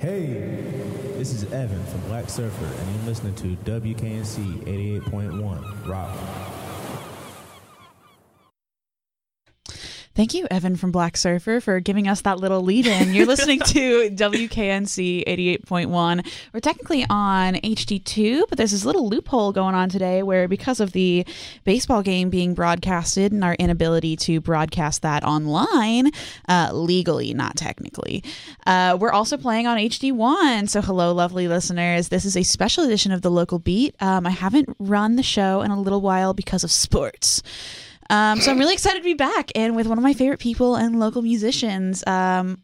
[0.00, 0.28] Hey,
[1.18, 6.49] this is Evan from Black Surfer, and you're listening to WKNC 88.1 Rock.
[10.20, 13.14] Thank you, Evan from Black Surfer, for giving us that little lead in.
[13.14, 16.30] You're listening to WKNC 88.1.
[16.52, 20.92] We're technically on HD2, but there's this little loophole going on today where, because of
[20.92, 21.24] the
[21.64, 26.10] baseball game being broadcasted and our inability to broadcast that online,
[26.50, 28.22] uh, legally, not technically,
[28.66, 30.68] uh, we're also playing on HD1.
[30.68, 32.10] So, hello, lovely listeners.
[32.10, 33.94] This is a special edition of the local beat.
[34.00, 37.42] Um, I haven't run the show in a little while because of sports.
[38.10, 40.76] Um, so I'm really excited to be back and with one of my favorite people
[40.76, 42.04] and local musicians.
[42.06, 42.62] Um,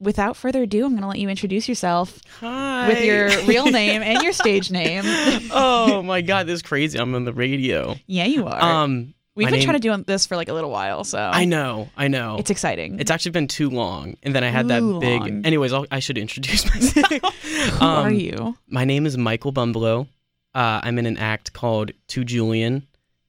[0.00, 2.88] without further ado, I'm going to let you introduce yourself Hi.
[2.88, 5.04] with your real name and your stage name.
[5.52, 6.98] oh my god, this is crazy.
[6.98, 7.94] I'm on the radio.
[8.06, 8.60] yeah, you are.
[8.60, 11.44] Um, We've been name- trying to do this for like a little while, so I
[11.44, 12.36] know, I know.
[12.38, 12.98] it's exciting.
[13.00, 15.20] It's actually been too long, and then I had that big.
[15.20, 15.44] long.
[15.44, 17.34] Anyways, I'll, I should introduce myself.
[17.42, 18.56] Who are you?
[18.66, 20.08] My name is Michael Bumblow.
[20.54, 22.86] Uh, I'm in an act called To Julian.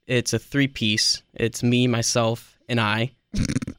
[0.07, 1.21] It's a three piece.
[1.33, 3.11] It's me, myself, and I.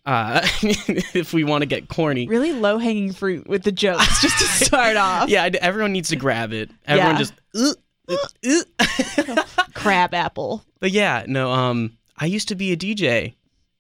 [0.07, 4.39] Uh, if we want to get corny, Really low hanging fruit with the jokes just
[4.39, 5.29] to start off.
[5.29, 6.71] yeah, everyone needs to grab it.
[6.87, 7.19] Everyone Yeah.
[7.19, 7.33] just.
[7.55, 7.73] "Uh,
[8.09, 8.63] uh,
[9.27, 9.43] uh."
[9.75, 10.65] Crab apple.
[10.81, 11.51] But yeah, no.
[11.51, 13.35] Um, I used to be a DJ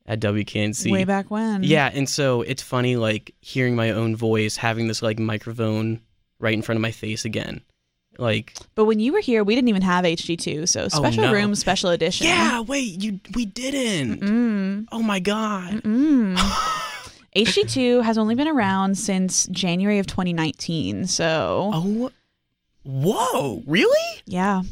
[0.06, 0.90] at WKNC.
[0.90, 1.62] Way back when.
[1.62, 6.00] Yeah, and so it's funny like hearing my own voice, having this like microphone
[6.40, 7.62] right in front of my face again.
[8.18, 11.32] Like, But when you were here, we didn't even have HD2, so special Oh, no.
[11.32, 12.26] room, special edition.
[12.26, 14.20] yeah, wait, you we didn't.
[14.20, 14.86] Mm.
[14.90, 15.82] Oh my god.
[15.84, 16.36] Mm.
[17.36, 21.06] HD2 has only been around since January of 2019.
[21.06, 22.10] So, Oh.
[22.84, 24.22] Whoa, really?
[24.24, 24.62] yeah,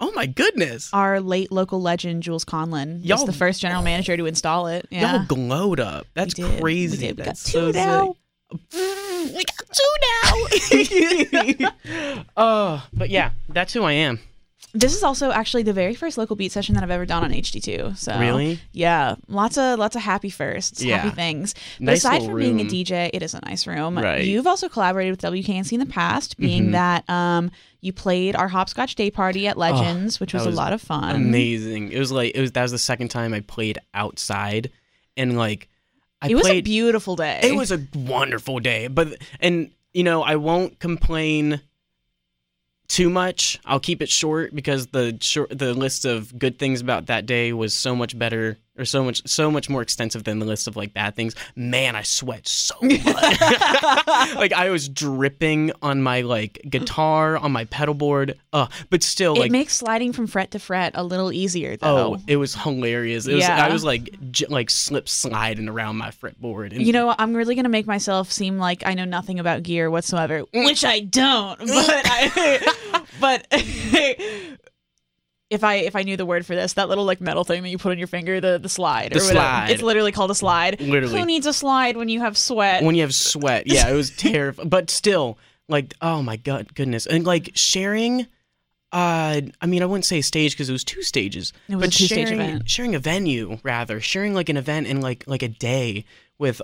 [0.00, 0.88] Oh my goodness.
[0.92, 4.86] our late local legend, Jules Conlon, was Y'all- the first general manager to install it.
[4.90, 6.06] Y'all glowed up.
[6.14, 6.44] That's We.
[6.44, 6.96] We crazy.
[7.08, 7.18] did.
[7.18, 8.06] We got two so now.
[8.08, 8.16] sick.
[8.50, 9.92] We got two
[11.60, 11.70] now.
[12.36, 14.20] oh, but yeah, that's who I am.
[14.74, 17.30] This is also actually the very first local beat session that I've ever done on
[17.32, 17.96] HD2.
[17.96, 18.60] So, Really?
[18.72, 20.98] Yeah, lots of lots of happy firsts, Yeah.
[20.98, 21.54] happy things.
[21.78, 22.64] But Nice aside from being a.
[22.64, 23.96] DJ, it is a nice room.
[23.96, 24.24] Right.
[24.24, 26.72] You've also collaborated with WKNC in the past, being Mhm.
[26.72, 27.50] that um,
[27.80, 31.14] you played our hopscotch day party at Legends, which was, was a lot of fun.
[31.16, 31.90] Amazing.
[31.92, 34.70] It was like it was that was the second time I played outside
[35.16, 35.68] and like
[36.26, 37.40] I it was a beautiful day.
[37.42, 41.60] It was a wonderful day, but and you know I won't complain
[42.88, 43.58] too much.
[43.64, 47.52] I'll keep it short because the short the list of good things about that day
[47.52, 50.76] was so much better or so much so much more extensive than the list of
[50.76, 51.34] like bad things.
[51.54, 53.04] Man, I sweat so much.
[54.36, 58.38] like I was dripping on my like guitar on my pedal board.
[58.52, 62.14] Uh, but still it like makes sliding from fret to fret a little easier though.
[62.14, 63.26] Oh, it was hilarious.
[63.26, 63.64] It was Yeah.
[63.64, 66.72] I was like j- like slip sliding around my fretboard.
[66.72, 69.90] And You know, I'm really gonna make myself seem like I know nothing about gear
[69.90, 71.60] whatsoever, which I don't.
[71.86, 73.46] But I, but
[75.50, 77.68] if I if I knew the word for this, that little like metal thing that
[77.68, 79.32] you put on your finger, the the slide, The or whatever.
[79.34, 79.70] slide.
[79.70, 80.80] it's literally called a slide.
[80.80, 81.18] Literally.
[81.18, 82.82] who needs a slide when you have sweat?
[82.82, 84.68] when you have sweat, yeah, it was terrifying.
[84.76, 88.26] But still, like, oh my god, goodness, and like sharing.
[88.92, 91.92] Uh, I mean, I wouldn't say stage because it was two stages, It was but
[91.92, 92.70] sharing event.
[92.70, 96.04] sharing a venue rather, sharing like an event in like like a day
[96.38, 96.62] with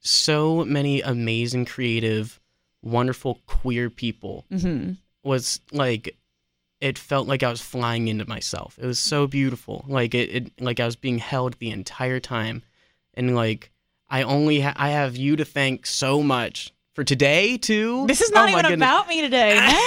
[0.00, 2.38] so many amazing, creative,
[2.82, 4.92] wonderful queer people hmm
[5.24, 6.16] was like
[6.82, 8.76] it felt like I was flying into myself.
[8.76, 9.84] It was so beautiful.
[9.86, 12.64] Like it, it like I was being held the entire time.
[13.14, 13.70] And like
[14.10, 18.04] I only ha- I have you to thank so much for today too.
[18.08, 19.58] This is not Oh even about me today.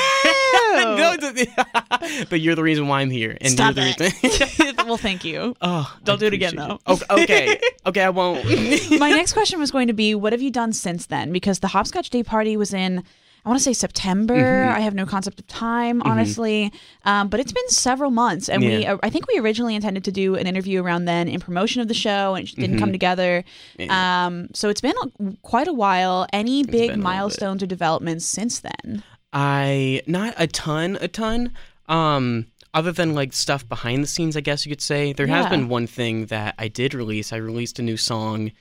[0.76, 0.96] No.
[0.96, 1.16] No,
[2.30, 3.38] but you're the reason why I'm here.
[3.40, 4.76] And Stop you're the reason.
[4.88, 5.56] well, thank you.
[5.62, 6.76] oh, Don't I do it again, though.
[6.76, 6.82] it.
[6.86, 8.44] Oh, okay, okay, okay, I won't.
[9.00, 11.32] My next question was going to be, what have you done since then?
[11.32, 13.06] Because the hopscotch day party was in.
[13.46, 14.36] I want to say September.
[14.36, 14.72] Mhm.
[14.76, 16.72] I have no concept of time, honestly.
[17.04, 18.98] Um, but it's been several months, and we Yeah.
[19.04, 21.94] I think we originally intended to do an interview around then in promotion of the
[21.94, 23.44] show, and it didn't come together.
[23.78, 24.26] Yeah.
[24.26, 26.26] Um, so it's been a- quite a while.
[26.34, 29.04] Any a big milestones or developments since then?
[29.32, 31.52] I not a ton, a ton.
[31.88, 35.14] Um, other than like stuff behind the scenes, I guess you could say.
[35.14, 37.32] There has been one thing that I did release.
[37.32, 38.52] I released a new song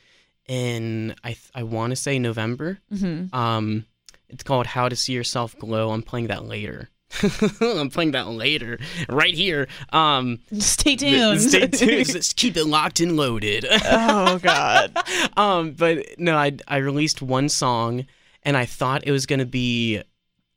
[0.46, 2.78] in I th- I want to say November.
[2.96, 3.86] hmm Um,
[4.34, 6.90] it's called "How to See Yourself Glow." I'm playing that later.
[7.60, 8.78] I'm playing that later,
[9.08, 9.68] right here.
[9.92, 11.40] Um, Stay tuned.
[11.40, 12.12] stay tuned.
[12.12, 13.64] Let's keep it locked and loaded.
[13.70, 14.96] oh God.
[15.36, 18.06] um, but no, I I released one song,
[18.42, 20.02] and I thought it was gonna be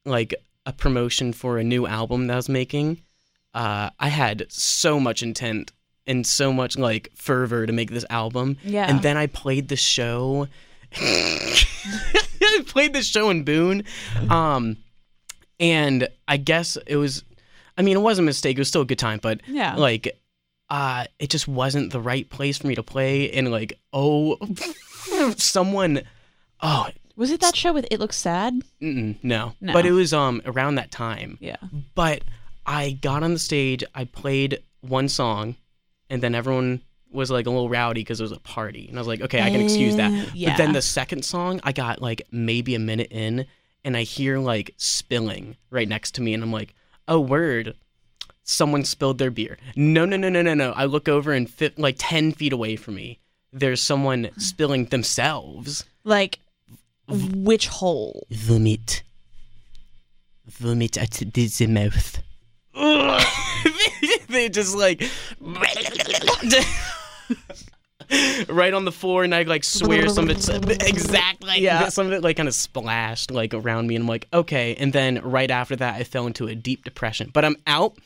[0.06, 0.34] like
[0.66, 3.02] a promotion for a new album that I was making.
[3.54, 5.72] Uh, I had so much intent
[6.08, 8.88] and so much like fervor to make this album, Yeah.
[8.90, 10.48] and then I played the show.
[12.68, 13.84] played this show in Boone.
[14.30, 14.78] Um,
[15.60, 17.24] and I guess it was,
[17.78, 18.58] I mean, it was a mistake.
[18.58, 19.76] It was still a good time, but Yeah.
[19.76, 20.20] like,
[20.70, 23.32] uh, it just wasn't the right place for me to play.
[23.32, 24.38] And like, oh,
[25.38, 26.02] someone,
[26.62, 28.62] oh, Was it that show with It Looks Sad?
[28.80, 29.54] no.
[29.62, 29.74] No.
[29.74, 31.38] but it was um around that time.
[31.42, 31.58] Yeah.
[31.96, 32.24] But
[32.66, 35.56] I got on the stage, I played one song,
[36.10, 36.82] and then everyone
[37.12, 38.88] was like a little rowdy because it was a party.
[38.88, 40.12] And I was like, okay, I can excuse that.
[40.12, 43.46] Uh, But then the second song, I got like maybe a minute in,
[43.84, 46.74] and I hear like spilling right next to me, and I'm like,
[47.08, 47.76] oh, word.
[48.44, 49.58] Someone spilled their beer.
[49.76, 50.72] No, no, no, no, no, no.
[50.72, 53.20] I look over and fit like 10 feet away from me,
[53.52, 55.84] there's someone spilling themselves.
[56.06, 56.40] Like,
[57.10, 58.26] which hole?
[58.30, 59.04] Vomit.
[60.46, 62.22] Vomit at the mouth.
[64.30, 65.04] they just like
[68.50, 71.90] right on the floor, and I like swear some of it's exactly Yeah.
[71.90, 74.76] some of it like kind of splashed like around me, and I'm like okay.
[74.76, 77.30] And then right after that, I fell into a deep depression.
[77.34, 77.98] But I'm out.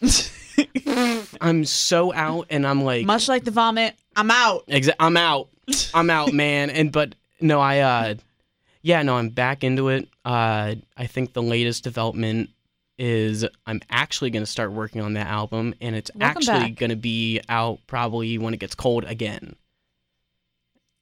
[1.40, 4.66] I'm so out, and I'm like Much like the vomit, I'm out.
[4.68, 5.50] Exa- I'm out.
[5.94, 6.70] I'm out, man.
[6.70, 8.16] And but no, I uh
[8.82, 10.08] yeah, no, I'm back into it.
[10.26, 12.50] Uh I think the latest development
[13.02, 16.76] is I'm actually going to start working on that album and it's Welcome actually back.
[16.76, 19.56] going to be out probably when it gets cold again.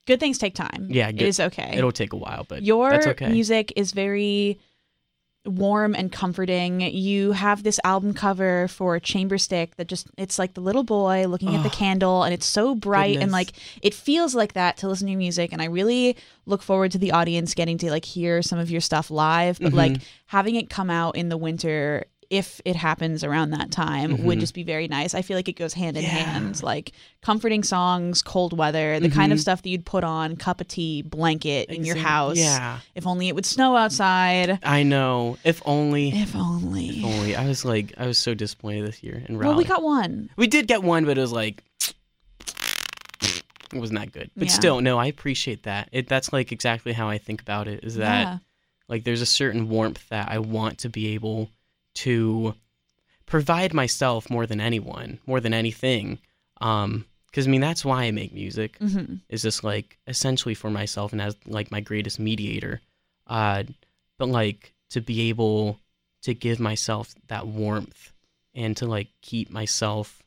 [0.08, 0.88] Good things take time.
[0.90, 1.74] Yeah, It good- is okay.
[1.78, 3.30] It'll take a while, but Your that's okay.
[3.30, 4.58] music is very
[5.46, 6.82] warm and comforting.
[6.82, 11.26] You have this album cover for Chamber Stick that just it's like the little boy
[11.28, 14.78] looking at the Oh, candle and it's so bright and like it feels like that
[14.78, 17.90] to listen to your music and I really look forward to the audience getting to
[17.90, 20.04] like hear some of your stuff live but like Mm-hmm.
[20.28, 24.54] having it come out in the winter if it happens around that time would just
[24.54, 25.16] be very nice.
[25.16, 26.16] I feel like it goes hand in Mm-hmm.
[26.16, 26.24] Yeah.
[26.24, 26.62] hand.
[26.64, 26.92] Like
[27.24, 29.42] comforting songs, cold weather, the kind of Mhm.
[29.42, 32.38] stuff that you'd put on, cup of tea, blanket in your house.
[32.38, 32.80] Yeah.
[32.94, 34.60] If only it would snow outside.
[34.64, 35.38] I know.
[35.44, 36.90] If only If only.
[37.00, 37.36] if only.
[37.36, 39.50] I was like I was so disappointed this year in Raleigh.
[39.50, 40.30] Well, we got one.
[40.38, 41.64] We did get one, but it was like
[43.72, 44.32] it wasn't that good.
[44.36, 44.54] But Yeah.
[44.54, 45.90] still, no, I appreciate that.
[45.92, 47.84] It that's like exactly how I think about it.
[47.84, 48.38] Is that yeah.
[48.88, 51.50] like there's a certain warmth that I want to be able
[52.04, 52.56] to
[53.26, 56.20] provide myself more than anyone, more than anything.
[56.62, 58.78] Um, because I mean that's why I make music.
[58.80, 62.82] hmm Is just like essentially for myself and as like my greatest mediator.
[63.28, 63.64] Uh,
[64.18, 65.80] but like to be able
[66.24, 68.12] to give myself that warmth
[68.56, 70.22] and to like keep myself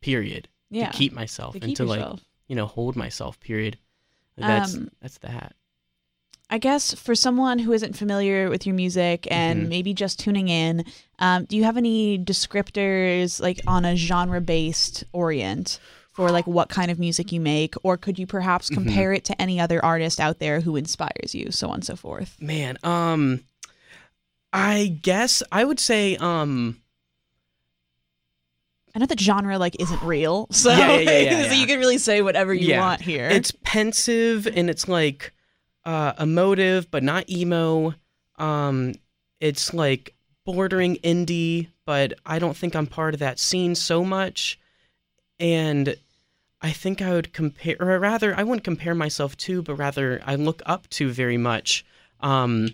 [0.00, 0.90] period Yeah.
[0.90, 2.06] to keep myself To and keep to like
[2.48, 3.78] you know hold myself period
[4.36, 5.54] that's Um, that's that
[6.50, 9.68] I guess for someone who isn't familiar with your music and Mhm.
[9.70, 10.84] maybe just tuning in,
[11.18, 15.78] um, do you have any descriptors like on a genre based orient
[16.12, 17.74] for like what kind of music you make?
[17.82, 18.74] Or could you perhaps Mm-hmm.
[18.82, 21.96] compare it to any other artist out there who inspires you, so on and so
[21.96, 22.36] forth?
[22.38, 23.40] man um
[24.52, 26.76] i guess i would say um
[28.94, 31.96] I know that genre like isn't real, so, Yeah, yeah, yeah, so you can really
[31.96, 33.26] say whatever you want here.
[33.30, 35.32] it's pensive and it's like
[35.84, 37.94] uh emotive but not emo.
[38.36, 38.94] Um
[39.40, 40.14] it's like
[40.44, 44.58] bordering indie but i don't think i'm part of that scene so much.
[45.38, 45.96] And
[46.60, 50.34] i think i would compare or rather i wouldn't compare myself to but rather i
[50.36, 51.84] look up to very much.
[52.20, 52.68] Um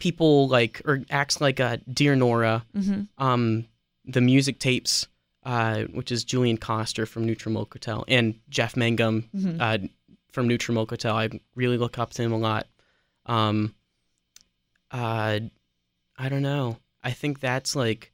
[0.00, 3.66] people like or acts like uh dear nora hmm um,
[4.04, 5.08] the music tapes,
[5.44, 9.56] uh, which is Julian Koster from Neutral Milk Hotel and Jeff Mangum Mhm.
[9.60, 9.78] uh,
[10.38, 11.16] from Neutral Milk Hotel.
[11.16, 12.68] I really look up to him a lot.
[13.26, 13.74] Um,
[14.92, 15.40] uh,
[16.16, 16.76] I don't know.
[17.02, 18.12] I think that's like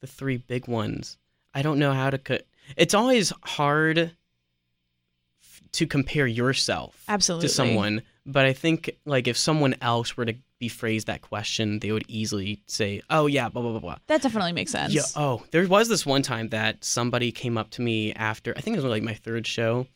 [0.00, 1.18] the three big ones.
[1.52, 2.46] I don't know how to cut.
[2.76, 7.48] It's always hard f- to compare yourself Absolutely.
[7.48, 11.80] to someone, but I think like if someone else were to be phrased that question,
[11.80, 14.94] they would easily say, "Oh yeah, blah blah blah blah." That definitely makes sense.
[14.94, 15.02] Yeah.
[15.16, 18.76] Oh, there was this one time that somebody came up to me after I think
[18.76, 19.88] it was like my third show.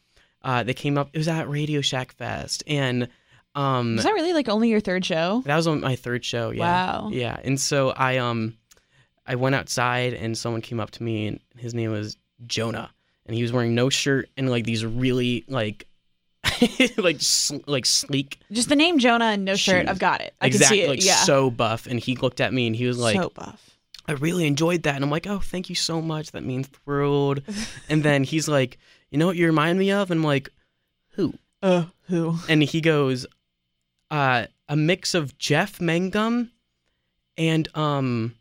[0.45, 1.11] Uh, they came up.
[1.13, 3.09] It was at Radio Shack Fest, and
[3.55, 5.43] um, Was that really like only your third show?
[5.47, 6.51] that was on my third show.
[6.51, 6.61] Yeah.
[6.61, 7.11] Wow.
[7.13, 7.39] Yeah.
[7.43, 8.57] And so I um,
[9.27, 12.91] I went outside, and someone came up to me, and his name was Jonah,
[13.27, 15.87] and he was wearing no shirt and like these really like.
[16.97, 19.83] like sl- like sleek Just the name Jonah and no shirt.
[19.83, 19.89] Shoes.
[19.89, 20.35] I've got it.
[20.41, 20.91] I exactly can see it.
[20.91, 21.23] like yeah.
[21.23, 23.73] so buff and he looked at me and he was like so buff.
[24.07, 24.97] I really enjoyed that.
[24.97, 26.33] And I'm like, oh, thank you so much.
[26.33, 27.43] That means the world.
[27.89, 28.79] and then he's like,
[29.13, 30.11] you know what you remind me of?
[30.11, 30.51] And I'm like,
[31.11, 31.35] who?
[31.63, 32.39] Uh, who?
[32.49, 33.27] And he goes,
[34.11, 36.51] uh, a mix of Jeff Mangum
[37.37, 38.35] and, um,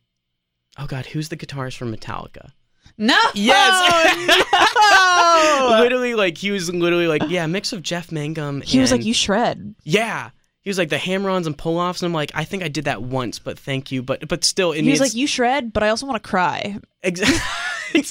[0.79, 2.51] oh God, who's the guitarist from Metallica?
[2.97, 3.19] No.
[3.33, 4.45] Yes.
[4.53, 5.77] no.
[5.81, 8.61] literally, like, he was literally like, yeah, a mix of Jeff Mangum.
[8.61, 10.29] he was like, "You shred." yeah.
[10.61, 13.01] he was like the hammer-ons and pull-offs, and I'm like, I think I did that
[13.01, 15.89] once, but thank you, but but still, it He was like, "You shred, but I
[15.89, 18.03] also want to cry." exactly,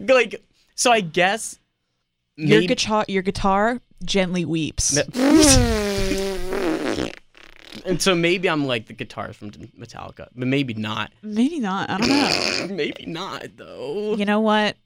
[0.00, 0.42] like
[0.80, 0.92] so.
[0.92, 1.58] I guess
[2.36, 4.96] Your maybe- guitar, your guitar gently weeps.
[7.84, 11.12] and so maybe I'm like the guitarist from Metallica, but maybe not.
[11.22, 11.90] Maybe not.
[11.90, 12.68] I don't know.
[12.74, 14.14] maybe not though.
[14.14, 14.76] you know what?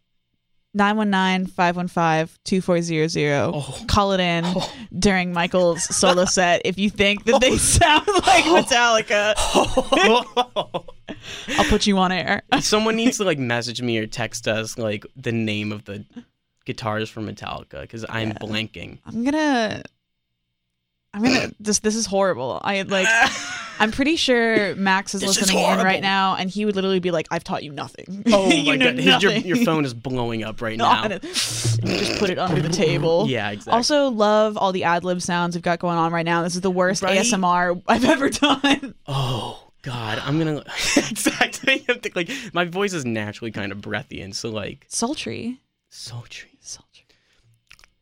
[0.77, 3.53] 919-515-2400.
[3.55, 3.85] Oh.
[3.87, 4.71] Call it in oh.
[4.99, 7.57] during Michael's solo set if you think that they oh.
[7.57, 8.63] sound like oh.
[8.63, 9.35] Metallica.
[11.59, 12.43] I'll put you on air.
[12.61, 16.05] Someone needs to like message me or text us like the name of the
[16.65, 18.99] guitars from Metallica because I'm blanking.
[19.07, 19.83] I'm gonna.
[21.13, 21.51] I'm gonna.
[21.61, 22.61] This this is horrible.
[22.63, 23.09] I like.
[23.77, 27.01] I'm pretty sure Max is This is listening in right now, and he would literally
[27.01, 28.23] be like, "I've taught you nothing.
[28.33, 31.09] Oh You my god, his, your, your phone is blowing up right now.
[31.09, 33.27] just put it under the table.
[33.29, 33.73] Yeah, exactly.
[33.77, 36.43] Also, love all the ad lib sounds we've got going on right now.
[36.45, 37.19] This is the worst Right?
[37.19, 38.95] ASMR I've ever done.
[39.09, 40.59] Oh God, I'm gonna
[40.97, 41.85] exactly.
[42.15, 45.61] Like my voice is naturally kind of breathy, and so like Sultry.
[45.89, 47.05] sultry, Sultry.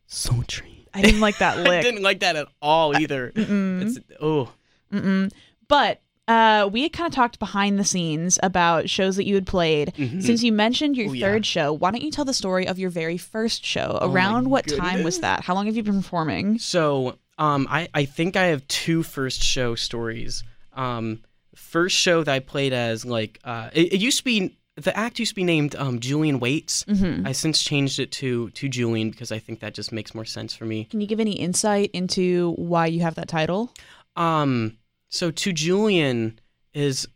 [0.07, 0.87] sultry.
[0.95, 1.67] I didn't like that lick.
[1.81, 3.33] I didn't like that at all either.
[3.35, 4.53] It's, oh,
[4.93, 5.33] Mm-mm.
[5.69, 9.47] But uh, we had kind of talked behind the scenes about shows that you had
[9.47, 9.93] played.
[9.97, 11.27] Since you mentioned your Oh, yeah.
[11.27, 13.99] third show, why don't you tell the story of your very first show?
[14.01, 15.43] Oh Around what time was that?
[15.45, 16.59] How long have you been performing?
[16.59, 20.45] so um, I I think I have two first show stories.
[20.75, 21.21] Um,
[21.54, 25.18] first show that I played as like uh, it, it used to be the act
[25.18, 26.85] used to be named um, Julian Waits.
[26.85, 27.26] Mm-hmm.
[27.26, 30.54] I since changed it to to Julian because I think that just makes more sense
[30.54, 30.85] for me.
[30.85, 33.73] Can you give any insight into why you have that title?
[34.16, 34.78] Um,
[35.09, 36.38] so to Julian
[36.73, 37.06] is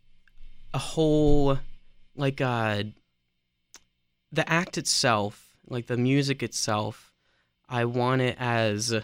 [0.74, 1.58] a whole
[2.14, 2.84] like uh
[4.32, 7.12] the act itself, like the music itself.
[7.68, 8.94] I want it as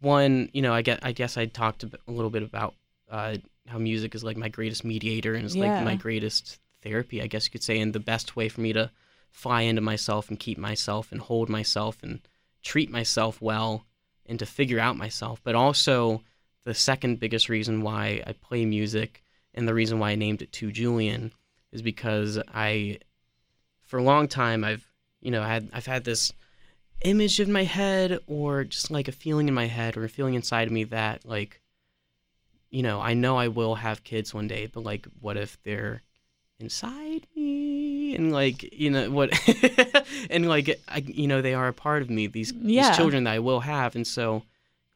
[0.00, 2.74] one, you know, I get I guess I talked a, bit- a little bit about
[3.10, 3.36] uh
[3.68, 5.64] how music is like my greatest mediator and it's Yeah.
[5.64, 8.72] like my greatest therapy, I guess you could say, and the best way for me
[8.72, 8.90] to
[9.30, 12.20] fly into myself and keep myself and hold myself and
[12.62, 13.84] treat myself well
[14.24, 16.22] and to figure out myself, but also
[16.64, 19.22] the second biggest reason why I play music
[19.54, 21.32] and the reason why I named it to Julian
[21.72, 22.98] is because I,
[23.82, 26.32] for a long time, I've you know had I've had this
[27.02, 30.34] image in my head or just like a feeling in my head or a feeling
[30.34, 31.60] inside of me that like,
[32.70, 36.02] you know, I know I will have kids one day, but like, what if they're
[36.58, 39.28] inside me and like you know what
[40.30, 42.88] and like I, you know they are a part of me these, Yeah.
[42.88, 44.42] these children that i will have and so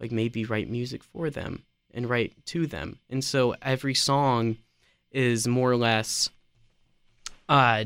[0.00, 4.56] like maybe write music for them and write to them and so every song
[5.12, 6.30] is more or less
[7.48, 7.84] uh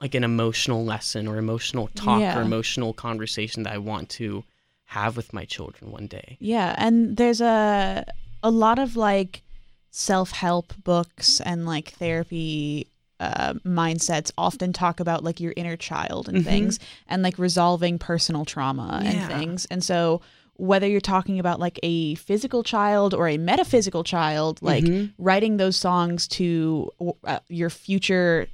[0.00, 2.38] like an emotional lesson or emotional talk Yeah.
[2.38, 4.44] or emotional conversation that i want to
[4.86, 8.06] have with my children one day Yeah, and there's a
[8.42, 9.42] a lot of like
[9.90, 12.86] self-help books and like therapy
[13.20, 16.44] uh, mindsets often talk about like your inner child and Mhm.
[16.44, 19.64] things and like resolving personal trauma and things.
[19.66, 20.20] And so
[20.56, 25.12] whether you're talking about like a physical child or a metaphysical child, like Mhm.
[25.18, 26.90] writing those songs to
[27.24, 28.48] uh, your future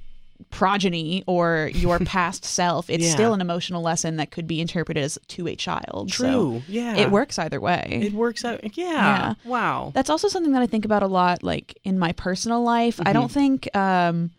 [0.49, 3.11] progeny or your past self, it's Yeah.
[3.11, 6.11] still an emotional lesson that could be interpreted as to a child.
[6.13, 7.99] So true yeah it works either way.
[8.03, 9.33] it works out yeah, Yeah.
[9.43, 12.99] wow That's also something that I think about a lot, like in my personal life.
[13.01, 13.13] I Mhm.
[13.13, 14.31] don't think, um,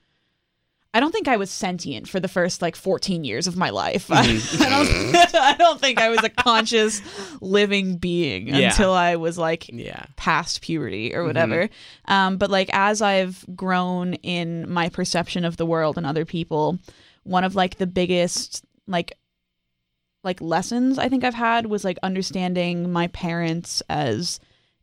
[0.92, 4.08] I don't think I was sentient for the first like 14 years of my life.
[4.08, 4.60] Mhm.
[4.60, 7.00] I, don't, I don't think I was a conscious
[7.40, 8.70] living being Yeah.
[8.70, 11.68] until I was like yeah past puberty or whatever.
[12.06, 16.78] Um, but like as I've grown in my perception of the world and other people,
[17.22, 19.12] one of like the biggest like
[20.24, 24.40] like lessons I think I've had was like understanding my parents as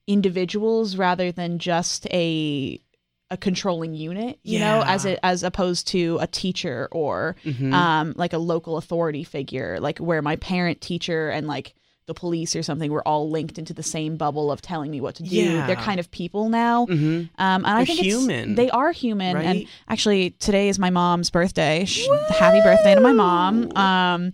[0.07, 2.79] individuals rather than just a
[3.29, 5.11] a controlling unit, you know, as Yeah.
[5.21, 7.73] a, as opposed to a teacher or Mhm.
[7.73, 11.73] um, like a local authority figure, like where my parent, teacher, and like
[12.05, 15.15] the police or something were all linked into the same bubble of telling me what
[15.15, 15.35] to do.
[15.35, 15.67] Yeah.
[15.67, 16.85] They're kind of people now.
[16.85, 16.95] Mhm.
[16.95, 18.55] Um, and I They're think it's- human.
[18.55, 19.35] they are human.
[19.35, 21.85] And actually, today is my mom's birthday.
[22.29, 23.75] Happy birthday to my mom.
[23.75, 24.31] Um,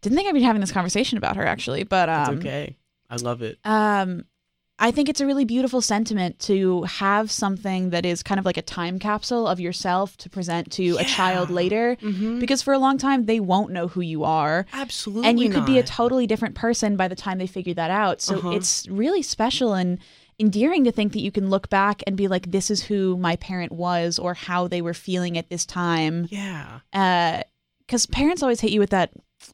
[0.00, 2.76] didn't think I'd be having this conversation about her actually, but um, It's okay.
[3.10, 3.58] I love it.
[3.66, 4.24] um,
[4.80, 8.56] I think it's a really beautiful sentiment to have something that is kind of like
[8.56, 11.96] a time capsule of yourself to present to a child later.
[12.00, 12.38] Mm-hmm.
[12.38, 14.66] Because for a long time, they won't know who you are.
[14.72, 15.28] Absolutely.
[15.28, 18.22] and you could be a totally different person by the time they figure that out.
[18.22, 18.50] So Uh-huh.
[18.52, 19.98] it's really special and
[20.38, 23.36] endearing to think that you can look back and be like, this is who my
[23.36, 26.26] parent was or how they were feeling at this time.
[26.30, 26.80] yeah.
[26.92, 27.42] Uh,
[27.86, 29.10] because parents always hit you with that,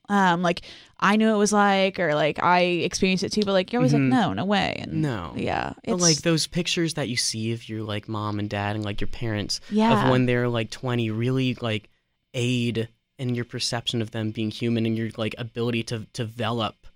[0.08, 0.62] um, like
[1.00, 3.92] I knew it was like, or like I experienced it too, but like you're always
[3.92, 4.10] Mhm.
[4.10, 5.34] like, no, no way, and No.
[5.36, 8.84] yeah, But like those pictures that you see of your like mom and dad and
[8.84, 11.88] like your parents yeah, of when they're like 20 really like
[12.34, 12.88] aid
[13.18, 16.86] in your perception of them being human and your like ability to to develop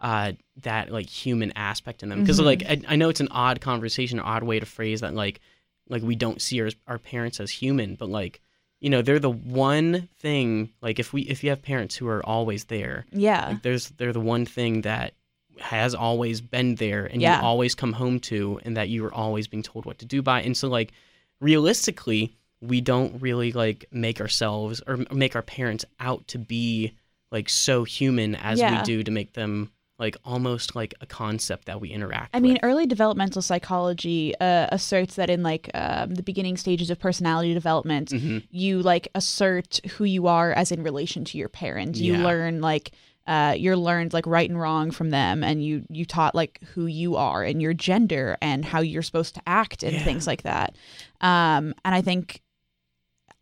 [0.00, 0.32] uh
[0.62, 2.44] that like human aspect in them because Mhm.
[2.44, 5.40] like I, I know it's an odd conversation an odd way to phrase that like
[5.88, 8.40] like we don't see our, our parents as human but like
[8.84, 12.22] you know they're the one thing like if we if you have parents who are
[12.26, 15.14] always there yeah, like, there's they're the one thing that
[15.58, 17.38] has always been there and Yeah.
[17.38, 20.20] you always come home to and that you are always being told what to do
[20.20, 20.92] by and so like
[21.40, 26.92] realistically we don't really like make ourselves or make our parents out to be
[27.30, 28.78] like so human as Yeah.
[28.78, 32.54] we do to make them like almost like a concept that we interact I mean,
[32.54, 32.64] with.
[32.64, 38.10] early developmental psychology uh, asserts that in like um, the beginning stages of personality development,
[38.10, 38.44] Mhm.
[38.50, 42.00] you like assert who you are as in relation to your parents.
[42.00, 42.24] You Yeah.
[42.24, 42.90] learn like
[43.26, 46.84] uh, you're learned like right and wrong from them, and you you taught like who
[46.86, 50.04] you are and your gender and how you're supposed to act and Yeah.
[50.04, 50.76] things like that.
[51.20, 52.40] Um, and I think.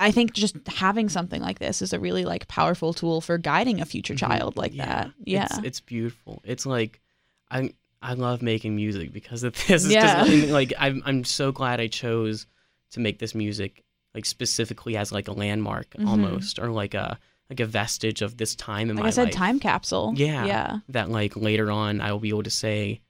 [0.03, 3.81] I think just having something like this is a really like powerful tool for guiding
[3.81, 4.19] a future Mhm.
[4.19, 4.87] child like Yeah.
[4.87, 5.11] that.
[5.25, 5.45] Yeah.
[5.45, 6.43] It's, it's beautiful.
[6.45, 7.01] It's like
[7.51, 9.87] I I love making music because of this.
[9.87, 10.25] Yeah.
[10.25, 12.47] just, like I'm I'm so glad I chose
[12.93, 16.07] to make this music like specifically as like a landmark Mhm.
[16.09, 17.19] almost or like a
[17.51, 19.13] like a vestige of this time in like my life.
[19.15, 19.35] I said, life.
[19.35, 20.15] time capsule.
[20.17, 20.45] Yeah.
[20.47, 20.79] Yeah.
[20.89, 23.01] that like later on I will be able to say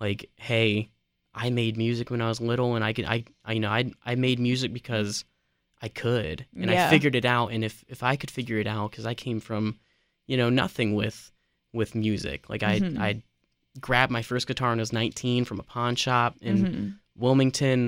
[0.00, 0.90] like hey
[1.34, 3.90] I made music when I was little and I could I, I you know I
[4.04, 5.24] I made music because
[5.84, 6.86] I could and Yeah.
[6.86, 9.38] I figured it out and if if I could figure it out cuz I came
[9.48, 9.78] from
[10.26, 11.18] you know nothing with
[11.72, 12.98] with music like I Mhm.
[12.98, 13.22] I
[13.80, 16.98] grabbed my first guitar when I was 19 from a pawn shop in Mhm.
[17.16, 17.80] Wilmington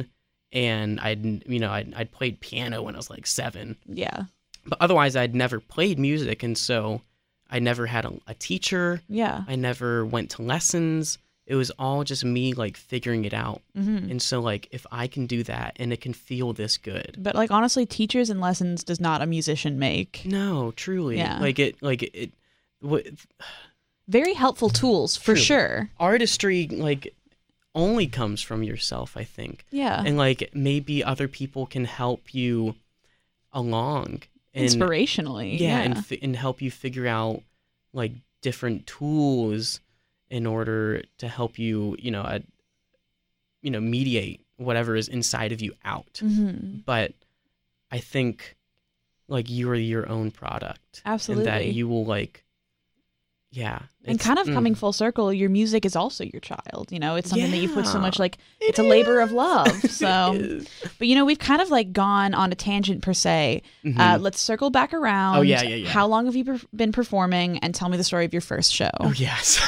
[0.52, 1.24] and I'd
[1.54, 4.24] you know I'd, I'd played piano when I was like 7 Yeah.
[4.66, 7.00] but otherwise I'd never played music and so
[7.48, 9.44] I never had a, a teacher Yeah.
[9.48, 11.18] I never went to lessons.
[11.46, 13.62] It was all just me like figuring it out.
[13.74, 17.16] hmm And so like if I can do that and it can feel this good.
[17.18, 20.22] But like honestly, teachers and lessons does not a musician make.
[20.24, 21.18] No, truly.
[21.18, 21.38] Yeah.
[21.38, 22.32] Like it like it,
[22.80, 23.06] what
[24.09, 25.42] Very helpful tools for True.
[25.42, 25.90] sure.
[26.00, 27.14] artistry like
[27.74, 29.64] only comes from yourself, I think.
[29.70, 30.02] Yeah.
[30.04, 32.74] And like maybe other people can help you
[33.52, 34.22] along
[34.54, 35.59] and Inspirationally.
[35.61, 35.82] yeah, Yeah.
[35.82, 37.42] and and help you figure out
[37.92, 39.80] like different tools
[40.30, 42.40] in order to help you, you know, uh,
[43.62, 46.18] you know, mediate whatever is inside of you out.
[46.20, 47.12] hmm But
[47.90, 48.56] I think
[49.28, 51.50] like you are your own product, Absolutely.
[51.50, 52.44] and that you will like,
[53.57, 56.88] yeah, and kind of mm, coming full circle, your music is also your child.
[56.90, 59.33] You know, it's something that you put so much like it it's a labor of
[59.33, 59.69] love.
[59.90, 60.61] So,
[60.99, 63.62] but you know, we've kind of like gone on a tangent per se.
[63.85, 64.21] Uh, Mhm.
[64.21, 65.38] let's circle back around.
[65.38, 65.88] Oh, yeah, yeah, yeah.
[65.88, 67.59] How long have you per- been performing?
[67.59, 68.90] And tell me the story of your first show.
[69.01, 69.59] oh yes.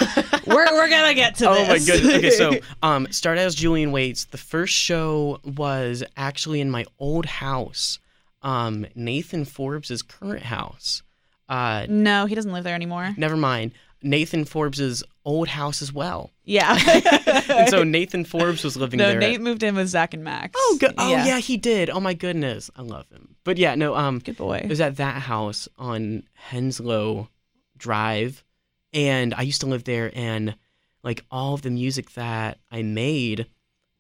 [0.47, 1.89] we're we're gonna get to oh this.
[1.91, 2.15] Oh, my goodness.
[2.17, 4.27] Okay, so um, started as Julian Waits.
[4.27, 7.99] The first show was actually in my old house,
[8.43, 11.03] um, Nathan Forbes's current house.
[11.49, 13.15] Uh, no, he doesn't live there anymore.
[13.17, 13.73] never mind.
[14.01, 16.31] Nathan Forbes's old house as well.
[16.45, 16.79] Yeah.
[17.49, 19.19] And so Nathan Forbes was living no, there.
[19.19, 20.53] Nate moved in with Zach and Max.
[20.57, 20.95] oh, good.
[20.99, 21.39] Oh yeah.
[21.39, 21.91] he did.
[21.91, 23.35] Oh my goodness, I love him.
[23.45, 23.95] But yeah, no.
[23.97, 24.59] Um, Good boy.
[24.63, 27.29] it was at that house on Henslow
[27.77, 28.45] Drive,
[28.93, 30.11] and I used to live there.
[30.15, 30.57] And
[31.03, 33.47] like all of the music that I made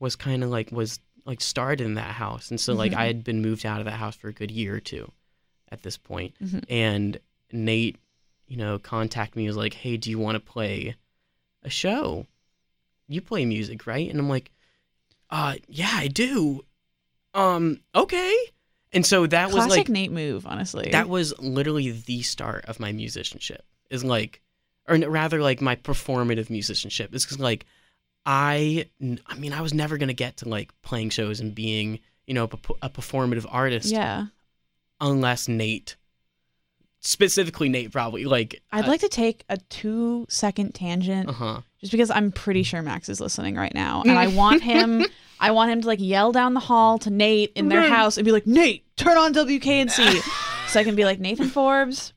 [0.00, 2.96] was kind of like was like started in that house, and so like Mhm.
[2.98, 5.11] I had been moved out of that house for a good year or two
[5.72, 6.34] at this point.
[6.42, 6.64] Mhm.
[6.68, 7.18] And
[7.52, 7.96] Nate,
[8.46, 9.42] you know, contacted me.
[9.42, 10.96] He was like, "Hey, do you want to play
[11.62, 12.26] a show?
[13.08, 14.50] You play music, right?" And I'm like,
[15.30, 16.64] "Uh, yeah, I do."
[17.34, 18.37] Um, okay.
[18.92, 20.88] And so that was Classic like Nate move, honestly.
[20.92, 24.42] that was literally the start of my musicianship is like
[24.88, 27.66] or rather like my performative musicianship is because like
[28.24, 28.87] I,
[29.26, 32.44] I mean i was never gonna get to like playing shows and being you know
[32.44, 34.26] a performative artist yeah.
[35.00, 35.96] unless nate
[37.00, 42.11] specifically nate probably like I'd like to take a two second tangent uh-huh just because
[42.11, 44.02] I'm pretty sure Max is listening right now.
[44.08, 45.04] And I want him
[45.40, 48.24] I want him to like yell down the hall to Nate in their house and
[48.24, 50.68] be like, Nate, turn on WKNC.
[50.68, 52.12] so I can be like, Nathan Forbes,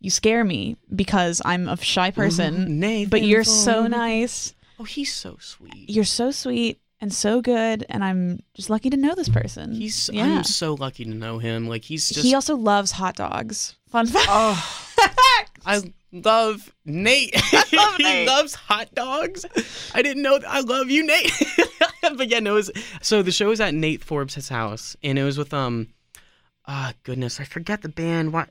[0.00, 2.80] you scare me because I'm a shy person.
[2.80, 4.54] nate But you're so nice.
[4.80, 7.84] oh he's so sweet You're so sweet and so good.
[7.88, 9.74] And I'm just lucky to know this person.
[9.74, 10.38] he's yeah.
[10.38, 13.76] i'm so lucky to know him like he's just he also loves hot dogs.
[13.94, 14.26] Fun fact.
[14.28, 14.86] Oh,
[15.66, 15.80] I
[16.10, 17.32] love Nate.
[17.72, 18.26] love he Nate.
[18.26, 19.46] loves hot dogs.
[19.94, 20.50] I didn't know that.
[20.50, 21.30] I love you, Nate.
[22.02, 22.54] but yeah, no.
[22.54, 22.70] It was,
[23.02, 25.90] so the show was at Nate Forbes' house, and it was with um,
[26.66, 28.32] ah, goodness, I forget the band.
[28.32, 28.50] What?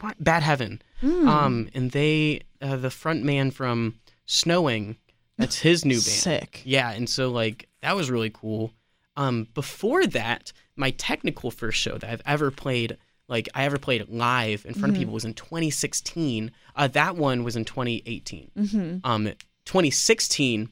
[0.00, 0.16] what?
[0.18, 0.82] Bad Heaven.
[1.00, 1.28] Hmm.
[1.28, 4.96] Um, and they uh, the front man from Snowing.
[5.38, 6.02] That's his new band.
[6.02, 6.62] Sick.
[6.64, 8.72] Yeah, and so like that was really cool.
[9.16, 12.96] Um, before that, my technical first show that I've ever played,
[13.30, 16.50] like I ever played live in front of people, was in 2016.
[16.74, 18.50] Uh, that one was in 2018.
[18.58, 18.96] Mm-hmm.
[19.04, 19.32] Um,
[19.64, 20.68] 2016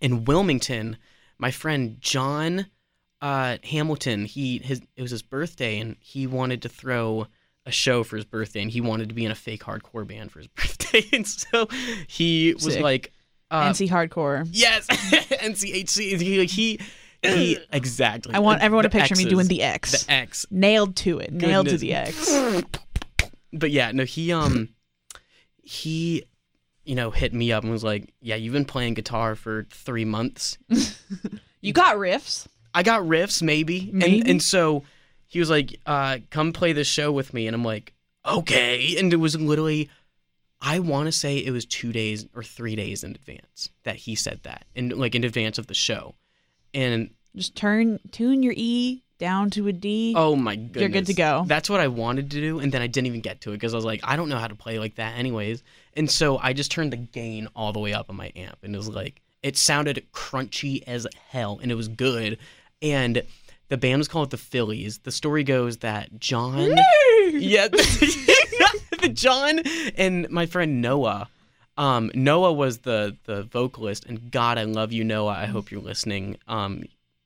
[0.00, 0.96] in Wilmington,
[1.38, 2.66] my friend John
[3.20, 7.26] uh, Hamilton, he his it was his birthday, and he wanted to throw
[7.66, 10.30] a show for his birthday, and he wanted to be in a fake hardcore band
[10.32, 11.68] for his birthday, and so
[12.06, 12.82] he was Sick.
[12.82, 13.12] like.
[13.50, 14.48] Uh, NC Hardcore.
[14.50, 16.18] Yes, NCHC.
[16.18, 16.80] He he,
[17.22, 18.34] he exactly.
[18.34, 20.04] I want The- everyone to picture me doing the X.
[20.04, 20.46] the X.
[20.50, 21.32] Nailed to it.
[21.32, 22.32] Nailed to the X.
[23.52, 24.70] But yeah, no, he um
[25.62, 26.24] he
[26.84, 30.04] you know hit me up and was like, "Yeah, you've been playing guitar for three
[30.04, 30.58] months.
[31.64, 32.48] You got riffs.
[32.74, 34.20] I got riffs, maybe." Maybe.
[34.22, 34.82] And and so
[35.28, 37.92] he was like, uh, "Come play this show with me," and I'm like,
[38.26, 39.88] "Okay." And it was literally.
[40.60, 44.16] I want to say it was two days or three days in advance that he
[44.16, 46.16] said that, and like in advance of the show,
[46.74, 50.14] and Just turn tune your E down to a D.
[50.16, 50.80] Oh my goodness.
[50.80, 51.44] You're good to go.
[51.46, 53.72] That's what I wanted to do, and then I didn't even get to it because
[53.72, 55.62] I was like, I don't know how to play like that anyways.
[55.94, 58.74] And so I just turned the gain all the way up on my amp, and
[58.74, 62.38] it was like it sounded crunchy as hell, and it was good.
[62.80, 63.22] And
[63.68, 64.98] the band was called the Phillies.
[64.98, 66.76] The story goes that John,
[67.32, 69.60] yeah, the John
[69.96, 71.28] and my friend Noah.
[71.76, 75.32] Um, Noah was the the vocalist, and God, I love you, Noah.
[75.32, 76.36] I hope you're listening.
[76.46, 76.84] Um,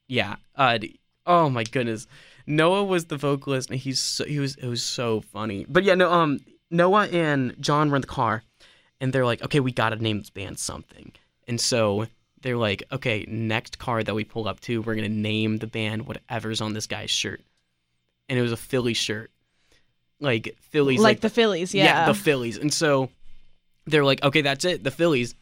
[0.09, 0.37] yeah.
[0.54, 0.78] Uh,
[1.26, 2.06] oh my goodness,
[2.46, 5.66] Noah was the vocalist, and he's so, he was it was so funny.
[5.68, 8.42] But yeah, no, um, Noah and John were in the car,
[9.00, 11.12] and they're like, okay, we gotta name this band something,
[11.48, 12.06] and so
[12.42, 16.06] they're like, okay, next car that we pull up to, we're gonna name the band
[16.06, 17.40] whatever's on this guy's shirt,
[18.28, 19.32] and it was a Philly shirt,
[20.20, 22.06] like Phillies, like, the Phillies, yeah.
[22.06, 22.56] the Phillies.
[22.59, 23.11] And so
[23.87, 25.35] they're like, okay, that's it, the Phillies.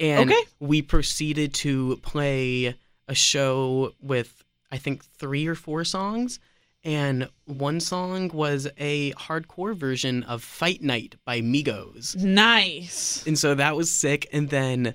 [0.00, 0.42] And Okay.
[0.60, 2.74] we proceeded to play
[3.08, 6.38] a show with I think three or four songs.
[6.84, 12.14] And one song was a hardcore version of Fight Night by Migos.
[12.16, 13.26] nice.
[13.26, 14.28] And so that was sick.
[14.32, 14.88] And then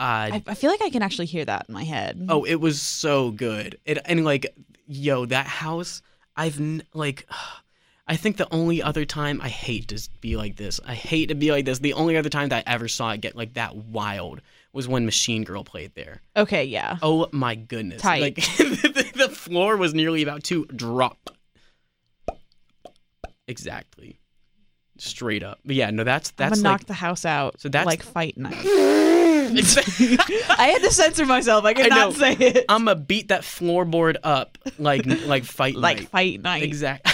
[0.00, 2.26] uh I, I feel like I can actually hear that in my head.
[2.28, 3.78] Oh, it was so good.
[3.84, 4.46] It and like,
[4.86, 6.02] yo, that house.
[6.36, 7.26] I've n- like,
[8.08, 10.80] I think the only other time I hate to be like this.
[10.84, 11.78] I hate to be like this.
[11.78, 14.40] The only other time that I ever saw it get like that wild
[14.72, 16.22] was when Machine Girl played there.
[16.34, 16.96] Okay, yeah.
[17.02, 18.00] Oh my goodness!
[18.00, 18.22] Tight.
[18.22, 21.30] Like the, floor was nearly about to drop.
[23.46, 24.18] Exactly.
[24.96, 25.58] Straight up.
[25.64, 27.60] But yeah, no, that's I'm that's gonna like knock the house out.
[27.60, 28.56] So that's- like fight night.
[29.48, 31.64] I had to censor myself.
[31.64, 32.64] I could not say it.
[32.68, 36.08] I'm gonna beat that floorboard up like like fight like night.
[36.08, 36.62] fight night.
[36.62, 37.12] Exactly.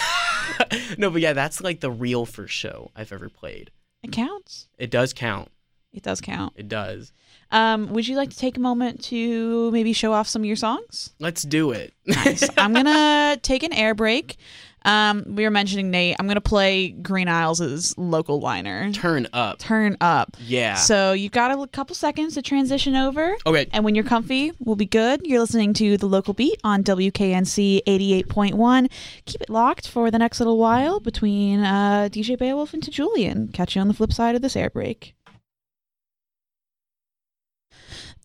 [0.98, 3.70] no, but yeah, that's like the real first show I've ever played.
[4.02, 4.68] It counts.
[4.78, 5.50] It does count.
[5.92, 6.52] It does count.
[6.56, 7.12] It does.
[7.52, 10.56] Um, would you like to take a moment to maybe show off some of your
[10.56, 11.12] songs?
[11.20, 11.94] Let's do it.
[12.04, 12.48] Nice.
[12.58, 14.36] I'm gonna take an air break.
[14.84, 16.16] Um, we were mentioning Nate.
[16.18, 18.92] I'm gonna play Green Isles' local liner.
[18.92, 19.58] Turn up.
[19.58, 20.36] Turn up.
[20.40, 20.74] Yeah.
[20.74, 23.34] So you've got a couple seconds to transition over.
[23.46, 23.66] Okay.
[23.72, 25.22] And when you're comfy, we'll be good.
[25.24, 28.90] You're listening to the local beat on WKNC 88.1.
[29.24, 33.48] Keep it locked for the next little while between uh, DJ Beowvlf and to Julian.
[33.48, 35.14] Catch you on the flip side of this air break.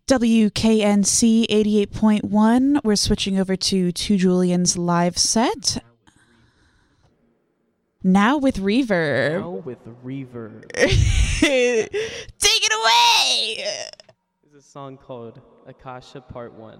[0.08, 2.84] WKNC 88.1.
[2.84, 5.84] We're switching over to To Julian's live set.
[8.01, 9.41] Now with reverb.
[9.41, 10.71] Now with reverb.
[10.73, 13.65] Take it away!
[14.41, 16.79] There's a song called Akasha Part 1.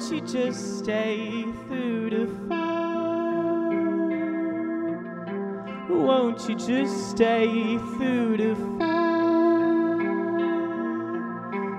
[0.00, 3.76] won't you just stay through the fire?
[5.90, 8.88] Won't you just stay through the fire?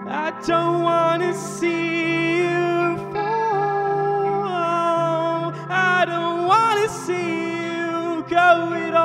[0.07, 4.43] I don't want to see you fall.
[5.67, 9.00] I don't want to see you go all.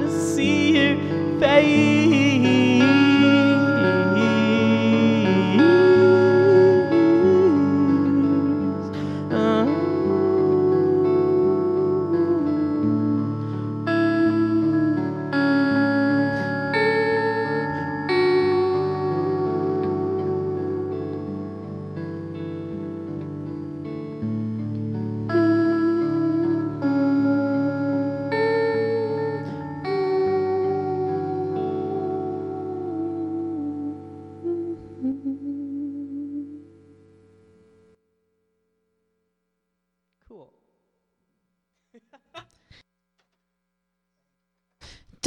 [0.00, 0.96] wanna see your
[1.40, 2.29] face.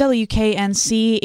[0.04, 1.20] WKNC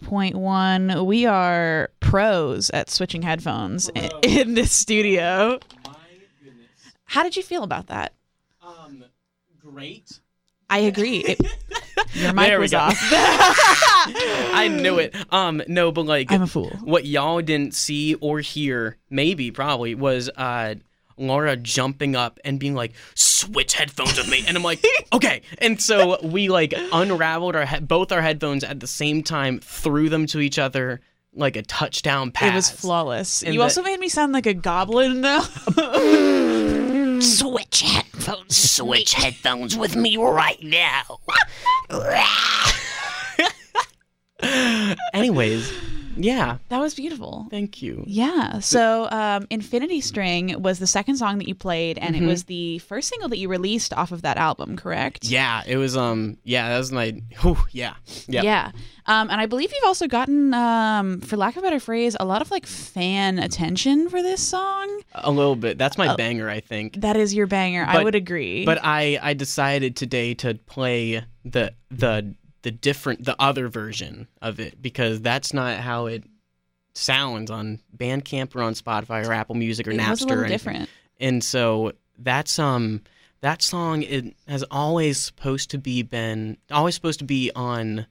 [0.00, 1.04] 88.1.
[1.04, 5.58] We are pros at switching headphones in, in, this studio.
[7.04, 8.14] How did you feel about that?
[8.62, 9.04] Um,
[9.60, 10.18] great.
[10.70, 11.18] I agree.
[11.18, 11.40] It,
[12.14, 12.96] your mic there was off.
[13.12, 15.14] I knew it.
[15.30, 16.70] Um, no, but like I'm a fool.
[16.80, 20.76] What y'all didn't see or hear, maybe, probably, was uh
[21.16, 24.44] Laura jumping up and being like, switch headphones with me.
[24.46, 25.42] And I'm like, okay.
[25.58, 30.08] And so we like unraveled our he- both our headphones at the same time, threw
[30.08, 31.00] them to each other
[31.34, 32.52] like a touchdown pass.
[32.52, 33.42] It was flawless.
[33.42, 35.40] You the- also made me sound like a goblin though.
[37.20, 38.56] switch headphones.
[38.56, 41.18] Switch headphones with me right now.
[45.14, 45.72] Anyways,
[46.16, 46.58] yeah.
[46.68, 47.46] that was beautiful.
[47.50, 48.04] Thank you.
[48.06, 48.58] Yeah.
[48.60, 52.24] So, um, Infinity String was the second song that you played, and Mm-hmm.
[52.24, 55.24] it was the first single that you released off of that album, correct?
[55.24, 57.94] Yeah, it was um yeah, that was my whew, yeah.
[58.28, 58.42] Yeah.
[58.42, 58.70] Yeah.
[59.06, 62.24] Um, and I believe you've also gotten, um, for lack of a better phrase, a
[62.24, 65.00] lot of like fan attention for this song.
[65.14, 65.76] A little bit.
[65.76, 67.00] That's my banger, I think.
[67.00, 67.84] That is your banger.
[67.84, 68.64] I would agree.
[68.64, 72.32] But I I decided today to play the the
[72.62, 76.24] the different the other version of it because that's not how it
[76.94, 80.10] sounds on Bandcamp or on Spotify or Apple Music or it Napster.
[80.10, 80.88] was a little different.
[81.18, 83.00] and so that's um
[83.40, 88.06] that song it has always supposed to be been always supposed to be on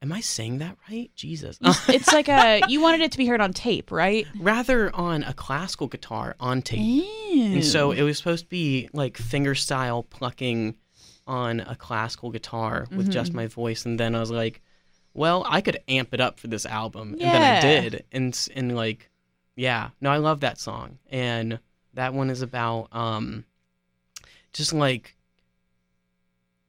[0.00, 3.40] am i saying that right jesus it's like a you wanted it to be heard
[3.40, 4.26] on tape, right?
[4.40, 9.16] rather on a classical guitar on tape and so it was supposed to be like
[9.16, 10.74] finger style plucking
[11.26, 13.36] on a classical guitar with just Mm-hmm.
[13.36, 14.60] my voice and then i was like
[15.14, 18.74] well i could amp it up for this album and then i did and and
[18.76, 19.10] like
[19.54, 21.58] yeah no i love that song and
[21.94, 23.44] that one is about um
[24.52, 25.16] just like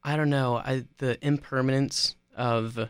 [0.04, 2.90] i don't know i the impermanence of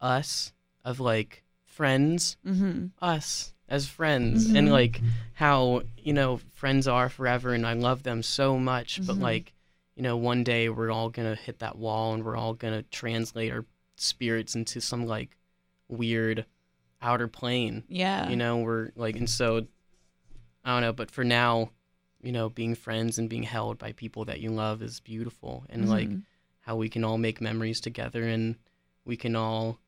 [0.00, 0.52] us
[0.84, 4.72] of like friends hmm us as friends and Mhm.
[4.72, 5.00] like
[5.34, 9.20] how you know friends are forever and i love them so much but Mhm.
[9.22, 9.52] like
[10.00, 13.52] you know one day we're all gonna hit that wall and we're all gonna translate
[13.52, 15.36] our spirits into some like
[15.88, 16.46] weird
[17.02, 18.30] outer plane Yeah.
[18.30, 19.66] you know we're like and so
[20.64, 21.68] i don't know but for now
[22.22, 25.86] you know being friends and being held by people that you love is beautiful and
[25.86, 26.22] like Mhm.
[26.60, 28.56] how we can all make memories together and
[29.04, 29.78] we can all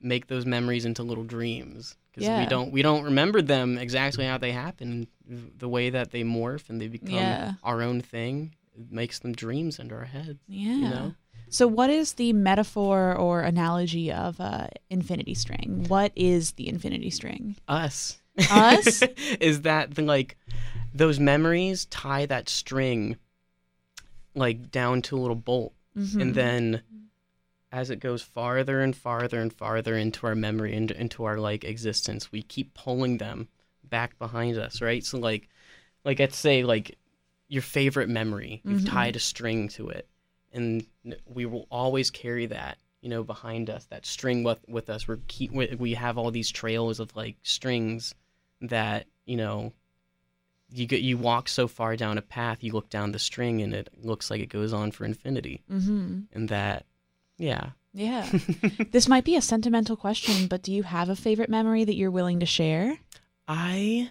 [0.00, 2.38] make those memories into little dreams because Yeah.
[2.38, 6.70] we don't we don't remember them exactly how they happen the way that they morph
[6.70, 7.54] and they become Yeah.
[7.64, 8.54] our own thing
[8.90, 10.74] makes them dreams into our heads Yeah.
[10.74, 11.14] you know
[11.50, 15.86] So, what is the metaphor or analogy of uh, infinity string?
[15.88, 17.56] What is the infinity string?
[17.66, 18.20] us
[18.50, 19.02] Us?
[19.40, 20.36] is that the like
[20.94, 23.16] those memories tie that string
[24.34, 26.20] like down to a little bolt Mhm.
[26.20, 26.82] and then
[27.72, 31.64] as it goes farther and farther and farther into our memory into, into our like
[31.64, 33.48] existence we keep pulling them
[33.84, 35.48] back behind us right so like
[36.04, 36.96] like let's say like
[37.48, 38.88] your favorite memory you've Mhm.
[38.90, 40.08] tied a string to it
[40.52, 40.84] and
[41.26, 45.18] we will always carry that you know behind us that string with with us we're
[45.28, 48.14] keep we, we have all these trails of like strings
[48.60, 49.72] that you know
[50.70, 53.72] you get you walk so far down a path you look down the string and
[53.74, 56.26] it looks like it goes on for infinity Mhm.
[56.32, 56.84] and that
[57.38, 58.28] yeah Yeah.
[58.92, 62.10] this might be a sentimental question, but do you have a favorite memory that you're
[62.10, 62.98] willing to share?
[63.48, 64.10] i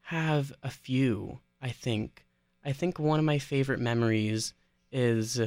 [0.00, 2.23] have a few i think
[2.64, 4.54] i think one of my favorite memories
[4.92, 5.40] is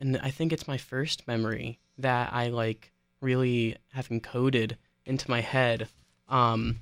[0.00, 4.76] and i think it's my first memory that i like really have encoded
[5.06, 5.88] into my head
[6.28, 6.80] um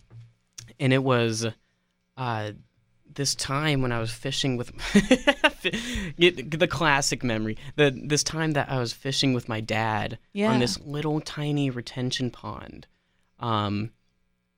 [0.79, 1.47] and it was
[2.17, 2.51] uh
[3.13, 4.71] this time when I was fishing with
[6.19, 7.59] the classic memory.
[7.75, 10.53] The this time that I was fishing with my dad Yeah.
[10.53, 12.87] on this little tiny retention pond,
[13.41, 13.91] um,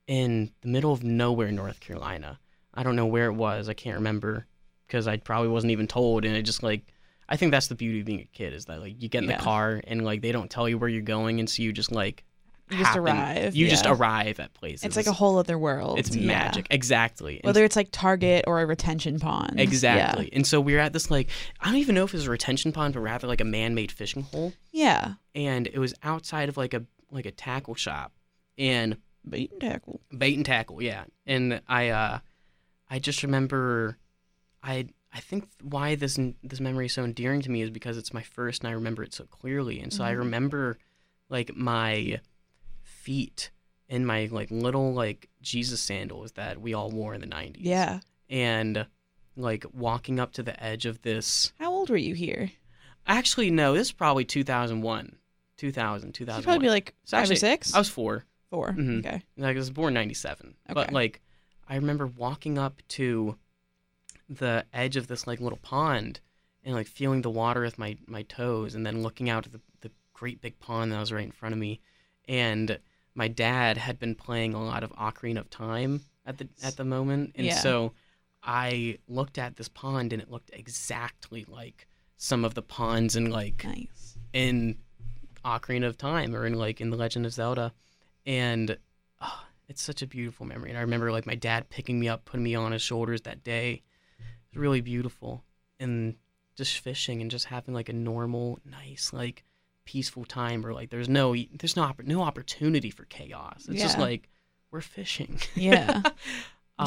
[0.06, 2.38] in the middle of nowhere, North Carolina.
[2.74, 3.70] I don't know where it was.
[3.70, 4.46] I can't remember
[4.92, 6.24] because I probably wasn't even told.
[6.26, 6.82] And it just like
[7.28, 9.30] I think that's the beauty of being a kid is that like you get in
[9.30, 9.38] Yeah.
[9.38, 11.90] the car and like they don't tell you where you're going, and so you just
[11.90, 12.24] like
[12.70, 14.84] You just happen- arrive, You just arrive at places.
[14.84, 15.98] It's like a whole other world.
[15.98, 16.26] It's Yeah.
[16.26, 16.66] magic.
[16.70, 17.36] Exactly.
[17.36, 19.58] And Whether it's like Target or a retention pond.
[19.60, 20.28] Exactly.
[20.32, 21.28] And so we're at this like
[21.60, 23.90] I don't even know if it was a retention pond, but rather like a man-made
[23.92, 25.14] fishing hole, Yeah.
[25.34, 28.12] and it was outside of like a like a tackle shop,
[28.58, 28.96] and
[29.28, 30.00] Bait and tackle.
[30.16, 31.04] bait and tackle, yeah.
[31.26, 32.18] And I uh,
[32.90, 33.96] I just remember,
[34.62, 38.14] I I think why this this memory is so endearing to me is because it's
[38.14, 40.18] my first, and I remember it so clearly, and so I Mhm.
[40.18, 40.78] remember
[41.28, 42.20] like my
[42.82, 43.50] feet
[43.88, 48.00] in my like little like Jesus sandals that we all wore in the '90s, Yeah.
[48.30, 48.86] and
[49.36, 52.50] like walking up to the edge of this How old were you here?
[53.06, 53.74] Actually, no.
[53.74, 55.16] This is probably 2001,
[55.56, 57.74] 2000, You'd probably be like So five actually, or six.
[57.74, 58.24] I was four.
[58.50, 58.72] four.
[58.72, 59.00] Mhm.
[59.00, 59.22] Okay.
[59.36, 60.54] Like I was born '97.
[60.72, 61.20] But like,
[61.68, 63.36] I remember walking up to
[64.28, 66.20] the edge of this like little pond
[66.64, 69.60] and like feeling the water with my my toes, and then looking out at the
[69.80, 71.80] the great big pond that was right in front of me,
[72.28, 72.78] and
[73.14, 76.84] my dad had been playing a lot of Ocarina of Time at the at the
[76.84, 77.56] moment, and Yeah.
[77.56, 77.92] so
[78.42, 83.30] I looked at this pond and it looked exactly like some of the ponds in
[83.30, 84.16] like Nice.
[84.32, 84.78] in
[85.44, 87.72] Ocarina of Time or in like in The Legend of Zelda,
[88.24, 88.76] and
[89.20, 90.70] oh, it's such a beautiful memory.
[90.70, 93.42] And I remember like my dad picking me up, putting me on his shoulders that
[93.42, 93.82] day.
[94.52, 95.44] It was really beautiful,
[95.80, 96.16] and
[96.56, 99.44] just fishing and just having like a normal, nice, like
[99.84, 103.66] peaceful time where like there's no there's no no opportunity for chaos.
[103.68, 104.28] It's just like
[104.70, 105.40] we're fishing.
[105.54, 106.00] Yeah.
[106.02, 106.12] Did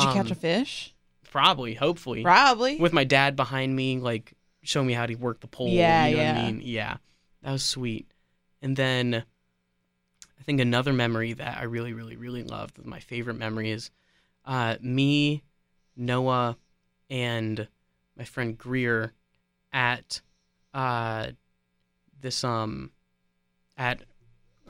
[0.01, 0.93] you catch a Um, fish?
[1.31, 2.77] Probably, hopefully, Probably.
[2.79, 5.69] with my dad behind me, like showing me how to work the pole.
[5.69, 6.31] Yeah, you know yeah.
[6.39, 6.97] I mean, yeah,
[7.41, 8.09] that was sweet.
[8.61, 9.15] And then
[10.39, 13.91] I think another memory that I really, really, really loved, my favorite memory is
[14.45, 15.43] uh, me,
[15.97, 16.57] Noah,
[17.09, 17.67] and
[18.17, 19.13] my friend Greer
[19.71, 20.21] at
[20.73, 21.27] uh,
[22.21, 22.91] this um
[23.77, 24.01] at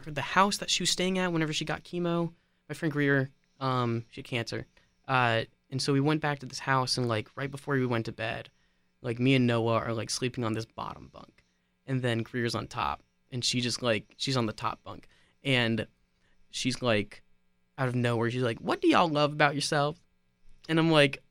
[0.05, 2.31] the house that she was staying at whenever she got chemo.
[2.67, 3.29] My friend Greer,
[3.59, 4.65] um, she had cancer.
[5.07, 8.05] Uh, and so we went back to this house and like right before we went
[8.05, 8.49] to bed,
[9.01, 11.43] like me and Noah are like sleeping on this bottom bunk.
[11.87, 13.03] And then Greer's on top.
[13.31, 15.07] And she just like she's on the top bunk.
[15.43, 15.87] And
[16.49, 17.23] she's like
[17.77, 19.99] out of nowhere, she's like, What do y'all love about yourself?
[20.67, 21.21] And I'm like,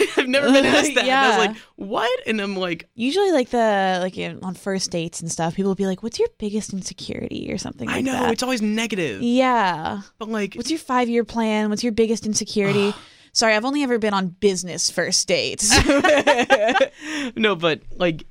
[0.16, 1.04] I've never been asked that.
[1.04, 1.38] And I was Yeah.
[1.52, 2.20] like, What?
[2.26, 5.74] And I'm like, Usually, like the like in- on first dates and stuff, people will
[5.76, 7.88] be like, "What's your biggest insecurity?" or something.
[7.88, 8.32] Like I know, that.
[8.32, 9.22] it's always negative.
[9.22, 10.00] yeah.
[10.18, 11.70] But like What's your five year plan?
[11.70, 12.94] What's your biggest insecurity?
[13.32, 15.70] Sorry, I've only ever been on business first dates.
[17.36, 18.24] no, but like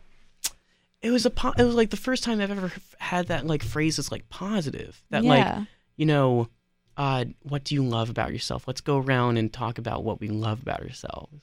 [1.02, 3.62] it was a po- it was like the first time I've ever had that like
[3.64, 5.02] phrase that's like positive.
[5.12, 6.50] That like you know,
[6.98, 8.68] uh, what do you love about yourself?
[8.68, 11.34] Let's go around and talk about what we love about ourselves.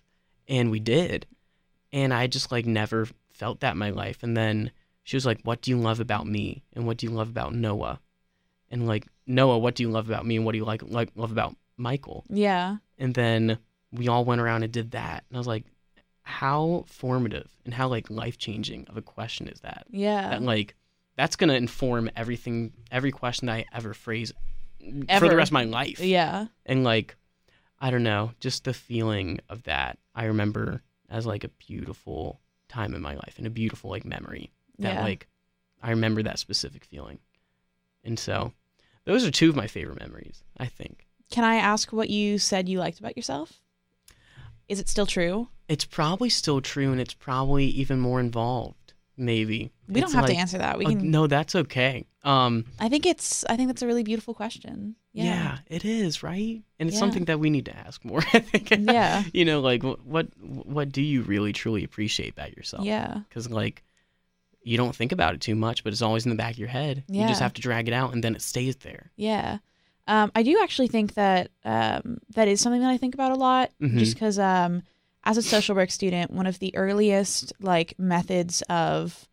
[0.52, 1.26] And we did.
[1.92, 4.22] And I just like never felt that in my life.
[4.22, 4.70] And then
[5.02, 6.62] she was like, What do you love about me?
[6.74, 8.00] And what do you love about Noah?
[8.70, 10.36] And like, Noah, what do you love about me?
[10.36, 12.24] And what do you like like love about Michael?
[12.28, 12.76] yeah.
[12.98, 13.58] And then
[13.90, 15.24] we all went around and did that.
[15.28, 15.64] And I was like,
[16.22, 19.86] how formative and how like life changing of a question is that?
[19.90, 20.30] Yeah.
[20.30, 20.74] That like
[21.16, 24.32] that's gonna inform everything every question that I ever phrase
[25.18, 25.98] for the rest of my life.
[26.00, 26.46] yeah.
[26.66, 27.16] And like
[27.82, 32.94] I don't know, just the feeling of that I remember as like a beautiful time
[32.94, 34.52] in my life and a beautiful like memory.
[34.78, 35.02] That Yeah.
[35.02, 35.26] like
[35.82, 37.18] I remember that specific feeling.
[38.04, 38.52] And so
[39.04, 41.08] those are two of my favorite memories, I think.
[41.30, 43.60] Can I ask what you said you liked about yourself?
[44.68, 45.48] Is it still true?
[45.68, 48.76] It's probably still true, and it's probably even more involved.
[49.16, 50.78] Maybe We don't It's have to answer that.
[50.78, 51.10] We uh, can.
[51.10, 52.06] no, that's okay.
[52.24, 53.44] Um, I think it's.
[53.48, 54.96] I think that's a really beautiful question.
[55.12, 55.24] yeah.
[55.24, 55.58] Yeah.
[55.66, 57.00] it is right, and it's Yeah.
[57.00, 58.20] something that we need to ask more.
[58.32, 58.70] I think.
[58.70, 59.22] Yeah.
[59.34, 62.84] you know, like wh- what what do you really truly appreciate about yourself?
[62.84, 63.20] Yeah.
[63.28, 63.82] because like
[64.64, 66.68] you don't think about it too much, but it's always in the back of your
[66.68, 67.04] head.
[67.08, 67.22] Yeah.
[67.22, 69.10] You just have to drag it out, and then it stays there.
[69.16, 69.58] Yeah.
[70.06, 73.36] Um, I do actually think that um, that is something that I think about a
[73.36, 73.98] lot, Mhm.
[73.98, 74.82] just because um,
[75.24, 79.28] as a social work student, one of the earliest like methods of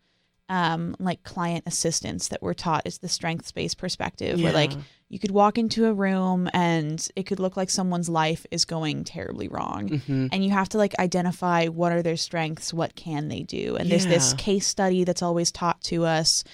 [0.48, 4.72] um, like client assistance that we're taught is the strengths based perspective, where like
[5.08, 9.04] you could walk into a room and it could look like someone's life is going
[9.04, 9.88] terribly wrong.
[9.88, 10.28] Mhm.
[10.32, 13.76] And you have to like identify what are their strengths, what can they do.
[13.76, 16.44] And there's this case study that's always taught to us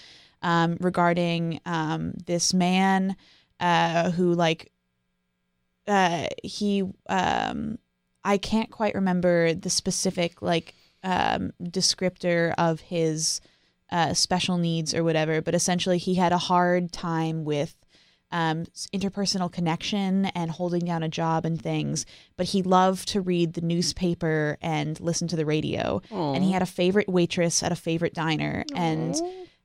[0.43, 3.16] um, regarding um, this man
[3.61, 4.72] uh, who like
[5.87, 7.78] uh, he um,
[8.27, 10.74] I can't quite remember the specific like
[11.05, 13.41] um, descriptor of his
[13.91, 17.77] uh, special needs or whatever, but essentially he had a hard time with
[18.33, 22.05] um, interpersonal connection and holding down a job and things.
[22.37, 26.03] But he loved to read the newspaper and listen to the radio.
[26.35, 28.64] And he had a favorite waitress at a favorite diner.
[28.74, 29.14] And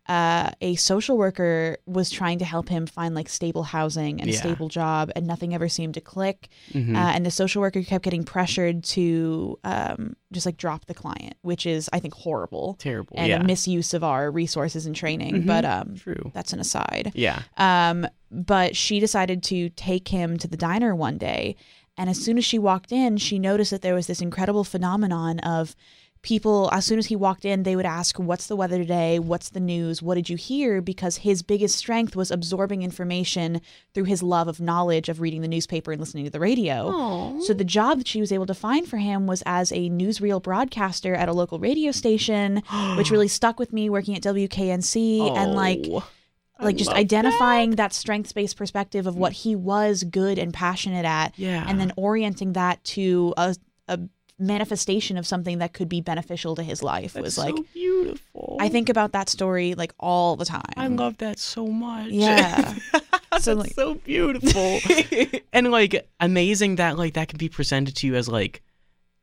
[0.08, 4.34] uh, a social worker was trying to help him find like stable housing and a
[4.34, 6.50] stable job, and nothing ever seemed to click.
[6.74, 6.96] Mhm.
[6.96, 11.36] Uh, and the social worker kept getting pressured to um, just like drop the client,
[11.44, 13.16] which is, I think, horrible terrible.
[13.18, 15.44] and yeah, a misuse of our resources and training.
[15.44, 15.46] Mhm.
[15.46, 16.32] But um, true.
[16.34, 17.12] that's an aside.
[17.14, 17.44] Yeah.
[17.58, 21.56] Um, but she decided to take him to the diner one day.
[21.98, 25.40] And as soon as she walked in, she noticed that there was this incredible phenomenon
[25.40, 25.76] of
[26.22, 29.20] people, as soon as he walked in, they would ask, What's the weather today?
[29.20, 30.02] What's the news?
[30.02, 30.82] What did you hear?
[30.82, 33.62] Because his biggest strength was absorbing information
[33.94, 37.40] through his love of knowledge of reading the newspaper and listening to the radio.
[37.42, 40.42] So the job that she was able to find for him was as a newsreel
[40.42, 42.64] broadcaster at a local radio station,
[42.98, 45.56] which really stuck with me working at WKNC and oh.
[45.56, 45.86] like
[46.62, 50.54] Oh, I like just identifying that, strengths based perspective of what he was good and
[50.54, 51.66] passionate at Yeah.
[51.68, 53.56] and then orienting that to a,
[53.88, 54.00] a
[54.42, 58.58] manifestation of something that could be beneficial to his life That's was so like beautiful.
[58.60, 60.64] I think about that story like all the time.
[60.76, 62.10] I love that so much.
[62.12, 62.76] Yeah.
[63.40, 64.80] So, like- so beautiful.
[65.54, 68.62] and like amazing that like that can be presented to you as like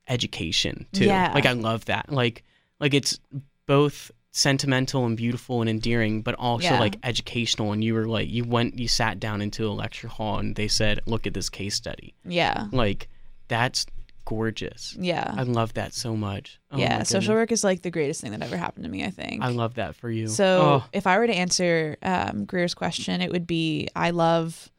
[0.09, 1.05] education too.
[1.05, 1.33] Yeah.
[1.35, 2.11] Like I love that.
[2.11, 2.43] Like
[2.81, 3.21] like it's
[3.67, 6.81] both sentimental and beautiful and endearing, but also Yeah.
[6.81, 7.73] like educational.
[7.73, 10.69] And you were like, you went, you sat down into a lecture hall, and they
[10.69, 12.67] said, "Look at this case study." Yeah.
[12.73, 13.09] Like,
[13.49, 13.85] that's
[14.29, 14.95] gorgeous.
[15.01, 15.35] Yeah.
[15.35, 16.61] I love that so much.
[16.71, 17.03] Oh yeah.
[17.03, 19.43] Social work is like the greatest thing that ever happened to me, I think.
[19.43, 20.27] I love that for you.
[20.27, 24.71] So Oh, if I were to answer um, Greer's question, it would be I love,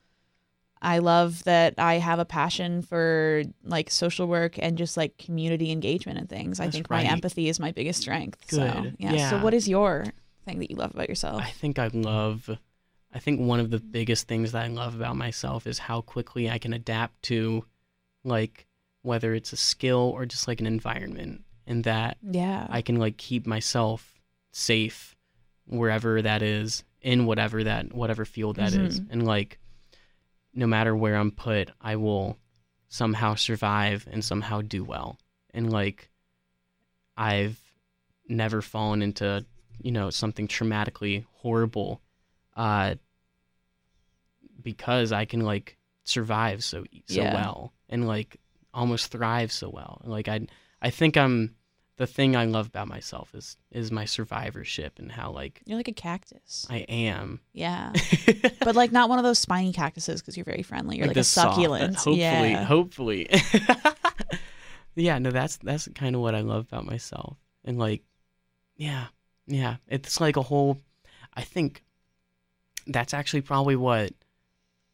[0.83, 5.71] I love that I have a passion for like social work and just like community
[5.71, 6.59] engagement and things.
[6.59, 7.03] I think right.
[7.03, 8.51] my empathy is my biggest strength.
[8.51, 8.97] So Good.
[8.99, 9.31] yeah.
[9.31, 10.05] So what is your
[10.45, 11.41] thing that you love about yourself?
[11.41, 12.51] I think I love.
[13.11, 16.51] I think one of the biggest things that I love about myself is how quickly
[16.51, 17.65] I can adapt to,
[18.23, 18.67] like,
[19.01, 22.67] whether it's a skill or just like an environment, and that yeah.
[22.69, 24.19] I can like keep myself
[24.51, 25.15] safe
[25.65, 29.11] wherever that is in whatever that whatever field that is, Mm-hmm.
[29.13, 29.59] and like
[30.53, 32.37] no matter where I'm put, I will
[32.87, 35.17] somehow survive and somehow do well.
[35.53, 36.09] And like
[37.15, 37.59] I've
[38.27, 39.45] never fallen into
[39.81, 42.01] you know something traumatically horrible
[42.57, 42.95] uh
[44.61, 47.33] because I can like survive so so Yeah.
[47.33, 48.39] well and like
[48.73, 50.01] almost thrive so well.
[50.03, 50.47] Like I
[50.81, 51.55] I think I'm
[51.97, 55.89] the thing I love about myself is is my survivorship and how like You're like
[55.89, 56.65] a cactus.
[56.69, 57.41] I am.
[57.51, 57.91] yeah.
[58.61, 60.97] but like not one of those spiny cactuses because you're very friendly.
[60.97, 61.95] You're like, a the soft- succulent.
[61.95, 62.63] hopefully, yeah.
[62.63, 63.29] hopefully.
[64.95, 68.03] yeah, no, that's that's kind of what I love about myself, and like,
[68.77, 69.07] yeah,
[69.45, 70.77] yeah, it's like a whole.
[71.33, 71.83] I think
[72.87, 74.13] that's actually probably what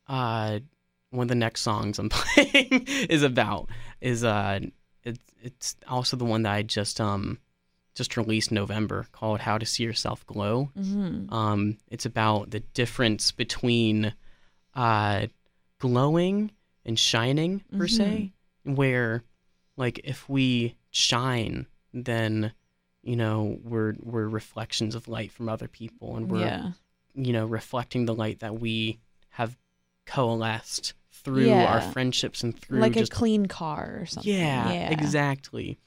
[0.08, 0.60] uh
[1.16, 3.70] one of the next songs I'm playing is about.
[4.02, 4.60] Is uh,
[5.04, 7.40] it's it's also the one that I just um
[7.96, 12.60] just released in November called "How to See Yourself Glow." hmm Um, it's about the
[12.60, 14.14] difference between
[14.74, 15.28] uh,
[15.80, 16.52] glowing
[16.86, 18.32] and shining per se.
[18.64, 19.24] Where,
[19.78, 22.52] like, if we shine, then
[23.04, 26.72] you know we're we're reflections of light from other people, and we're Yeah.
[27.14, 29.00] you know reflecting the light that we
[29.30, 29.56] have
[30.06, 30.94] coalesced
[31.26, 31.66] through Yeah.
[31.66, 34.32] our friendships and through Like just a clean car or something.
[34.34, 34.92] yeah, Yeah.
[34.92, 35.78] exactly.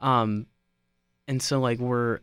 [0.00, 0.46] Um,
[1.28, 2.20] and so like we're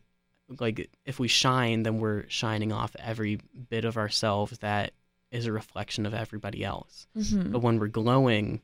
[0.59, 4.93] like if we shine, then we're shining off every bit of ourselves that
[5.32, 7.07] is a reflection of everybody else.
[7.15, 7.51] Mhm.
[7.51, 8.61] But when we're glowing,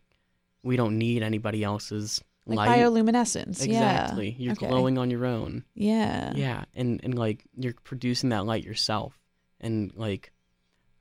[0.63, 2.79] we don't need anybody else's Like light.
[2.79, 3.63] bioluminescence.
[3.63, 4.35] exactly, Yeah.
[4.37, 4.67] you're Okay.
[4.67, 5.63] glowing on your own.
[5.75, 6.33] Yeah.
[6.35, 9.17] Yeah, and and like you're producing that light yourself,
[9.61, 10.31] and like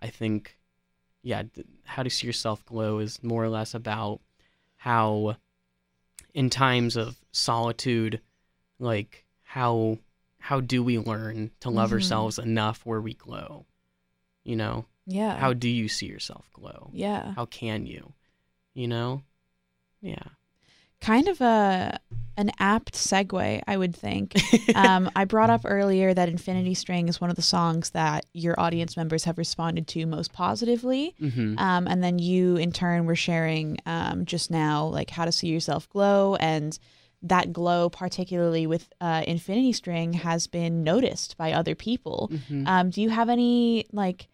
[0.00, 0.56] I think,
[1.26, 1.42] yeah,
[1.84, 4.20] how to see yourself glow is more or less about
[4.76, 5.36] how,
[6.34, 8.20] in times of solitude,
[8.78, 9.98] like how
[10.38, 11.94] how do we learn to love Mhm.
[11.94, 13.66] ourselves enough where we glow,
[14.44, 14.84] you know?
[15.04, 15.36] Yeah.
[15.36, 16.90] How do you see yourself glow?
[16.92, 17.32] yeah.
[17.34, 18.12] How can you,
[18.74, 19.24] you know?
[20.00, 20.28] Yeah.
[21.00, 22.00] Kind of a
[22.38, 24.34] an apt segue, I would think.
[24.74, 28.58] um, I brought up earlier that Infinity String is one of the songs that your
[28.60, 31.14] audience members have responded to most positively.
[31.18, 35.32] hmm Um, and then you, in turn, were sharing um, just now, like how to
[35.32, 36.34] see yourself glow.
[36.36, 36.78] And
[37.22, 42.30] that glow, particularly with uh, Infinity String, has been noticed by other people.
[42.48, 44.28] hmm Um, do you have any, like,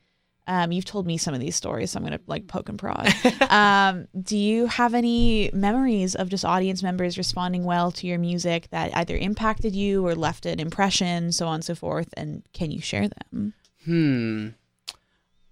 [0.53, 2.79] um, you've told me some of these stories, so I'm going to like poke and
[2.79, 3.09] prod.
[3.51, 8.69] um, do you have any memories of just audience members responding well to your music
[8.69, 12.13] that either impacted you or left an impression, so on and so forth?
[12.19, 13.55] And can you share them?
[13.87, 14.49] Hmm.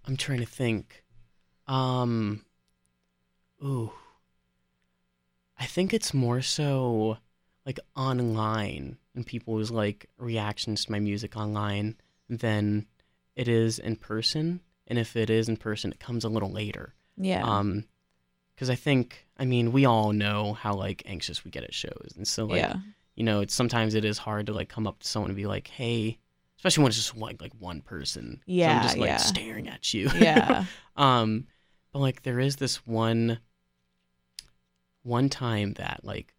[0.06, 1.02] I'm trying to think.
[1.66, 2.44] Um.
[3.64, 3.92] Ooh.
[5.58, 7.16] I think it's more so
[7.64, 11.96] like online and people's like reactions to my music online
[12.28, 12.86] than
[13.34, 14.60] it is in person.
[14.90, 16.94] And if it is in person, it comes a little later.
[17.16, 17.44] Yeah.
[17.44, 17.84] Um,
[18.54, 22.12] because I think, I mean, we all know how like anxious we get at shows,
[22.16, 22.74] and so like yeah.
[23.14, 25.46] you know, it's sometimes it is hard to like come up to someone and be
[25.46, 26.18] like, "Hey,"
[26.58, 28.36] especially when it's just like like one person.
[28.40, 29.16] So Yeah, I'm just like yeah.
[29.16, 30.10] staring at you.
[30.14, 30.66] Yeah.
[30.96, 31.46] um,
[31.92, 33.38] but like there is this one
[35.04, 36.34] one time that like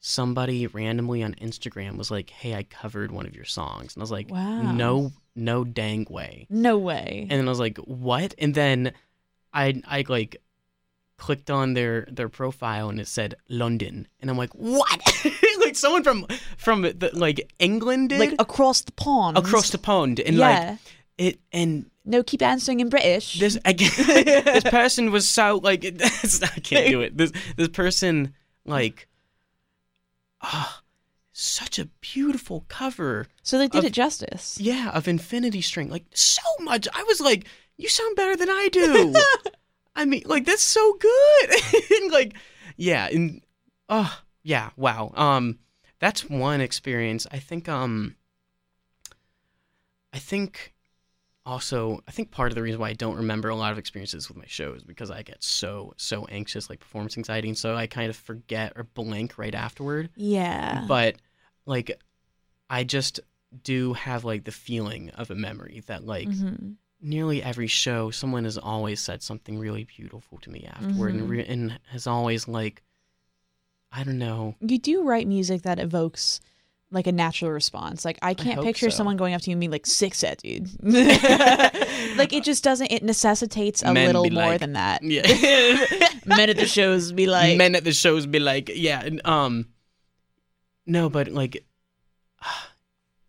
[0.00, 4.04] somebody randomly on Instagram was like, "Hey, I covered one of your songs," and I
[4.04, 4.72] was like, Wow.
[4.72, 7.26] "No, no dang way." No way.
[7.30, 8.92] And then I was like, "What?" And then
[9.52, 10.36] I I like
[11.22, 15.24] clicked on their their profile and it said London, and I'm like, "What?"
[15.60, 16.26] like someone from
[16.56, 19.38] from the, like England did like across the pond.
[19.38, 20.70] across the pond, and yeah.
[20.70, 20.78] like
[21.18, 23.38] it and no, keep answering in British.
[23.38, 27.16] this again this person was so like I can't do it.
[27.16, 29.08] This this person like
[30.40, 30.81] ah
[31.32, 33.26] such a beautiful cover.
[33.42, 34.58] so they did of- it justice.
[34.60, 35.88] Yeah, of Infinity String.
[35.88, 36.86] Like so much.
[36.94, 39.14] I was like, you sound better than I do.
[39.96, 41.50] I mean, like that's so good.
[42.02, 42.34] and like,
[42.76, 43.42] yeah, and
[43.88, 45.12] oh yeah, wow.
[45.14, 45.58] Um,
[45.98, 47.26] that's one experience.
[47.30, 48.16] I think um,
[50.12, 50.71] I think
[51.44, 54.28] also I think part of the reason why I don't remember a lot of experiences
[54.28, 57.74] with my shows is because I get so so anxious like performance anxiety and so
[57.74, 60.10] I kind of forget or blank right afterward.
[60.16, 60.84] Yeah.
[60.86, 61.16] But
[61.66, 62.00] like
[62.70, 63.20] I just
[63.64, 66.76] do have like the feeling of a memory that like Mhm.
[67.00, 71.18] nearly every show someone has always said something really beautiful to me afterward Mhm.
[71.18, 72.82] and, re- and has always like
[73.90, 76.40] I don't know You do write music that evokes
[76.92, 78.04] like a natural response.
[78.04, 78.96] Like I can't hope picture so.
[78.98, 82.92] someone going up to you and being like, "Sick set, dude." like it just doesn't.
[82.92, 85.02] It necessitates a Men little more like- than that.
[85.02, 85.22] yeah
[86.26, 89.66] Men at the shows be like, men at the shows be like, yeah, um,
[90.86, 91.64] no, but like,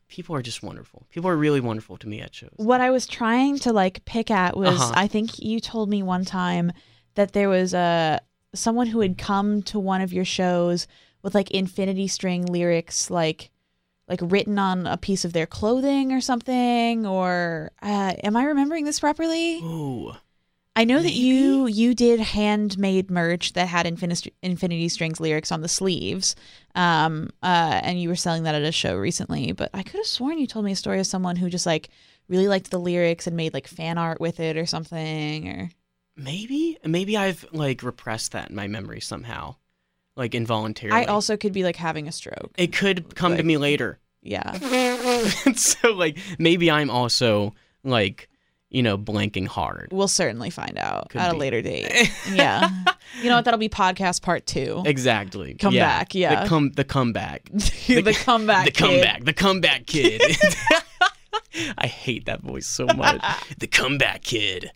[0.07, 1.07] people are just wonderful.
[1.09, 2.51] People are really wonderful to me at shows.
[2.57, 4.93] what I was trying to like pick at was Uh-huh.
[4.95, 6.71] I think you told me one time
[7.15, 8.19] that there was a
[8.53, 10.85] someone who had come to one of your shows
[11.23, 13.49] with like infinity string lyrics like
[14.07, 18.85] like written on a piece of their clothing or something or uh, am I remembering
[18.85, 19.57] this properly?
[19.57, 20.13] Ooh,
[20.75, 25.61] I know that you you did handmade merch that had infinity infinity strings lyrics on
[25.61, 26.35] the sleeves,
[26.73, 29.51] um, uh, and you were selling that at a show recently.
[29.51, 31.89] But I could have sworn you told me a story of someone who just like
[32.27, 35.47] really liked the lyrics and made like fan art with it or something.
[35.47, 35.69] Or
[36.17, 39.57] maybe, maybe I've like repressed that in my memory somehow,
[40.15, 41.05] like involuntarily.
[41.05, 42.51] I also could be like having a stroke.
[42.57, 43.99] it could come to me later.
[44.21, 44.53] Yeah,
[45.55, 47.53] so like, maybe I'm also
[47.83, 48.29] like,
[48.69, 49.89] you know, blanking hard.
[49.91, 52.09] we'll certainly find out Could at a later date.
[52.31, 52.69] yeah,
[53.21, 53.45] you know what?
[53.45, 54.81] That'll be podcast part two.
[54.85, 55.55] Exactly.
[55.55, 55.99] Come yeah.
[55.99, 56.43] back, yeah.
[56.43, 57.49] The come, the comeback.
[57.51, 58.65] the comeback.
[58.65, 58.77] the kid.
[58.77, 60.21] comeback, the comeback kid.
[61.77, 63.21] I hate that voice so much.
[63.57, 64.71] the comeback kid.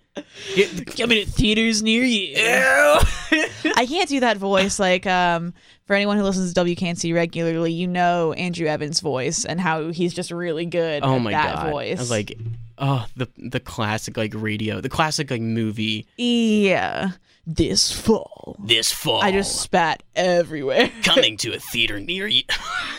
[0.97, 2.35] Coming to theaters near you.
[2.37, 4.79] I can't do that voice.
[4.79, 5.53] Like, um,
[5.85, 10.13] for anyone who listens to WKNC regularly, you know Andrew Evans' voice and how he's
[10.13, 11.71] just really good oh at my that god!
[11.71, 11.97] voice.
[11.97, 12.37] I was like,
[12.77, 16.07] oh, the the classic like radio, the classic like movie.
[16.17, 17.11] yeah,
[17.45, 18.57] this fall.
[18.59, 19.21] This fall.
[19.21, 20.91] I just spat everywhere.
[21.03, 22.43] coming to a theater near you.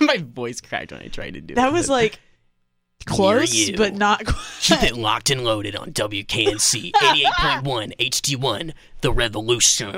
[0.01, 2.21] my voice cracked when I tried to do That it, was like
[3.09, 4.37] close, but not quite.
[4.61, 9.93] Keep it locked and loaded on WKNC 88.1 HD1, The Revolution.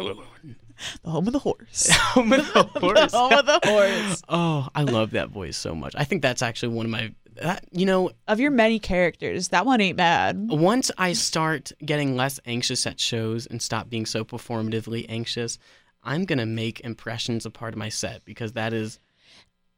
[1.03, 1.89] the home of the horse.
[1.91, 3.11] home of the horse.
[3.13, 4.23] the home of the horse.
[4.29, 5.95] Oh, I love that voice so much.
[5.97, 7.13] I think that's actually one of my.
[7.37, 10.37] That, you know, Of your many characters, that one ain't bad.
[10.51, 15.59] once I start getting less anxious at shows and stop being so performatively anxious,
[16.03, 18.99] I'm gonna make impressions a part of my set because that is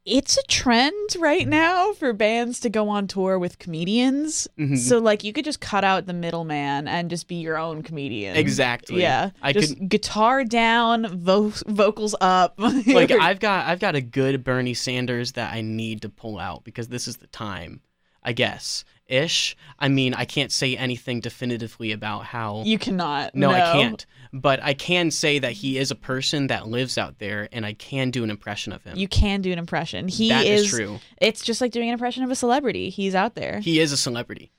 [0.05, 4.49] It's a trend right now for bands to go on tour with comedians.
[4.59, 4.77] Mhm.
[4.77, 8.35] So like you could just cut out the middleman and just be your own comedian.
[8.37, 9.01] exactly.
[9.01, 12.55] Yeah, I just could guitar down, vo- vocals up.
[12.59, 16.65] like I've got I've got a good Bernie Sanders that I need to pull out
[16.65, 17.81] because this is the time,
[18.25, 18.85] I guess.
[19.07, 19.57] Ish.
[19.79, 23.35] I mean, I can't say anything definitively about how you cannot.
[23.35, 24.05] No, I can't.
[24.35, 27.75] But I can say that he is a person that lives out there and I
[27.75, 28.97] can do an impression of him.
[28.97, 30.09] You can do an impression.
[30.09, 31.01] He That is, is true.
[31.19, 32.89] It's just like doing an impression of a celebrity.
[32.89, 33.61] He's out there.
[33.61, 34.51] He is a celebrity.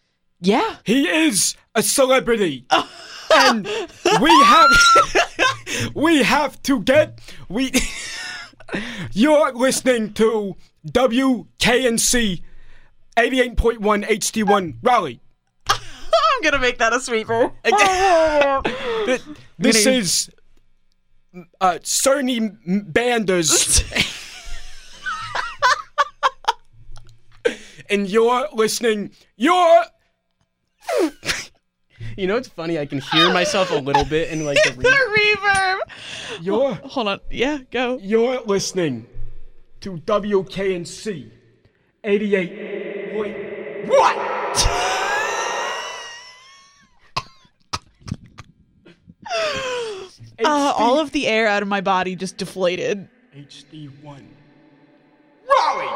[0.41, 0.77] yeah.
[0.83, 2.65] He is a celebrity.
[3.33, 3.65] and
[4.21, 4.69] we have
[5.95, 7.19] we have to get
[7.49, 7.71] we
[9.11, 10.55] You're listening to
[10.87, 12.41] WKNC
[13.17, 15.19] 88.1 HD1 Raleigh.
[15.67, 17.51] I'm gonna make that a sweeper.
[19.61, 20.29] Th- This is
[21.61, 22.57] uh Cerny
[22.91, 23.83] Banders.
[27.89, 29.83] and you're listening you're
[32.15, 32.77] You know what's funny?
[32.77, 35.77] I can hear myself a little bit in like the the reverb.
[36.41, 37.19] you're Hold on.
[37.31, 37.97] Yeah, go.
[38.01, 39.07] You're listening
[39.81, 41.31] to WKNC
[42.03, 43.13] 88.
[43.13, 43.37] Point.
[43.87, 44.32] What?
[50.43, 53.07] Uh, all of the air out of my body just deflated.
[53.35, 54.23] HD1.
[55.49, 55.87] Raleigh!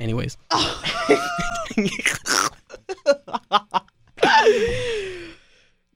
[0.00, 0.36] Anyways.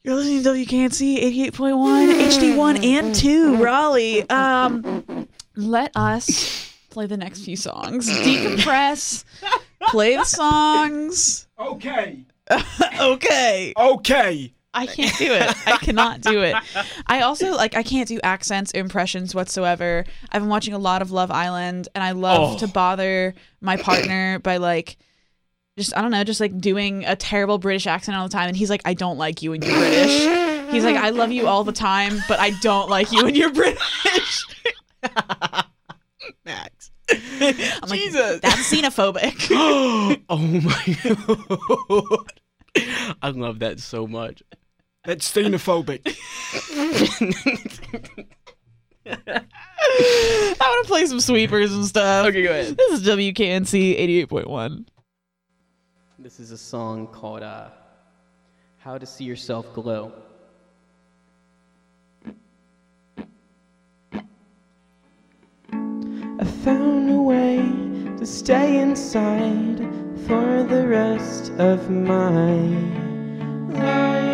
[0.04, 4.30] You're listening to WKNC 88.1, HD1 and 2, Raleigh.
[4.30, 8.08] Um, let us play the next few songs.
[8.08, 9.24] Decompress,
[9.88, 11.48] play the songs.
[11.58, 12.24] Okay.
[13.00, 13.72] Okay.
[13.76, 14.52] Okay.
[14.72, 15.56] I can't do it.
[15.66, 16.54] I cannot do it.
[17.06, 20.04] I also like I can't do accents, impressions whatsoever.
[20.30, 22.58] I've been watching a lot of Love Island and I love Oh.
[22.58, 24.98] to bother my partner by like
[25.78, 28.56] just I don't know, just like doing a terrible British accent all the time and
[28.56, 30.70] he's like I don't like you and you're British.
[30.72, 33.52] He's like I love you all the time, but I don't like you and you're
[33.52, 34.44] British.
[36.44, 36.75] Max.
[37.10, 38.40] I'm like like, Jesus.
[38.40, 39.48] that's xenophobic.
[40.28, 40.96] oh my
[41.94, 42.40] god.
[43.22, 44.42] I love that so much.
[45.04, 46.04] That's xenophobic.
[49.06, 52.26] I want to play some sweepers and stuff.
[52.26, 52.76] Okay, go ahead.
[52.76, 54.84] This is WKNC 88.1.
[56.18, 57.68] This is a song called uh,
[58.78, 60.12] How to See Yourself Glow.
[66.66, 67.58] Found a way
[68.18, 69.78] to stay inside
[70.26, 72.56] for the rest of my
[73.70, 74.32] life.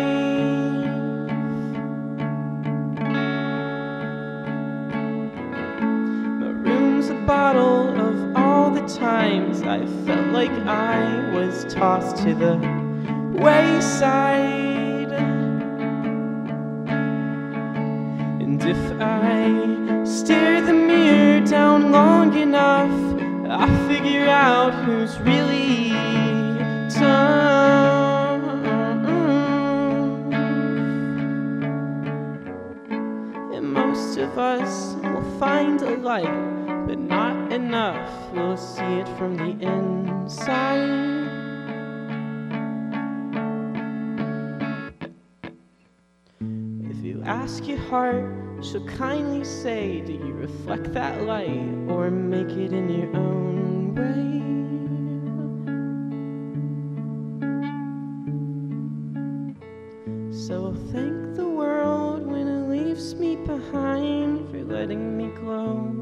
[6.39, 12.33] My room's a bottle of all the times I felt like I was tossed to
[12.33, 12.57] the
[13.39, 14.72] wayside.
[18.53, 22.91] And if I stare the mirror down long enough,
[23.49, 25.89] I figure out who's really
[26.87, 28.43] tough.
[33.55, 38.31] And most of us will find a light, but not enough.
[38.33, 41.01] We'll see it from the inside.
[46.91, 52.49] If you ask your heart, she'll kindly say, Do you reflect that light or make
[52.49, 54.41] it in your own way?
[60.31, 65.92] So I'll thank the world when it leaves me behind for letting me glow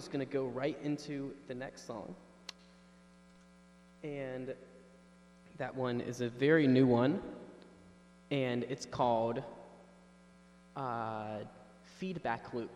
[0.00, 2.14] Just going to go right into the next song.
[4.02, 4.54] And
[5.58, 7.20] that one is a very new one.
[8.30, 9.42] And it's called
[10.74, 11.40] uh,
[11.98, 12.70] Feedback Loop.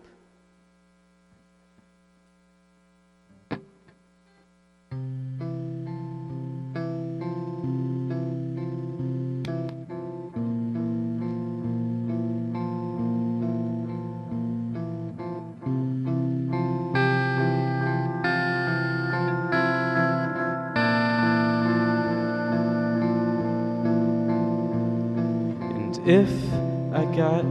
[26.15, 26.53] If
[26.95, 27.43] I got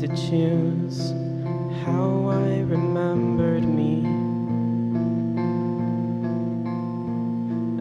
[0.00, 1.10] to choose
[1.84, 3.96] how I remembered me,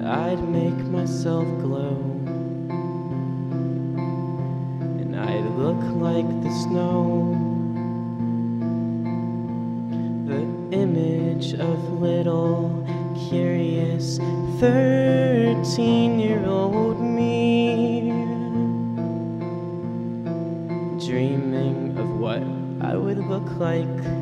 [0.05, 1.95] I'd make myself glow.
[4.99, 7.31] And I'd look like the snow.
[10.27, 10.41] The
[10.75, 12.85] image of little,
[13.29, 14.17] curious,
[14.59, 14.90] 13
[23.61, 24.20] like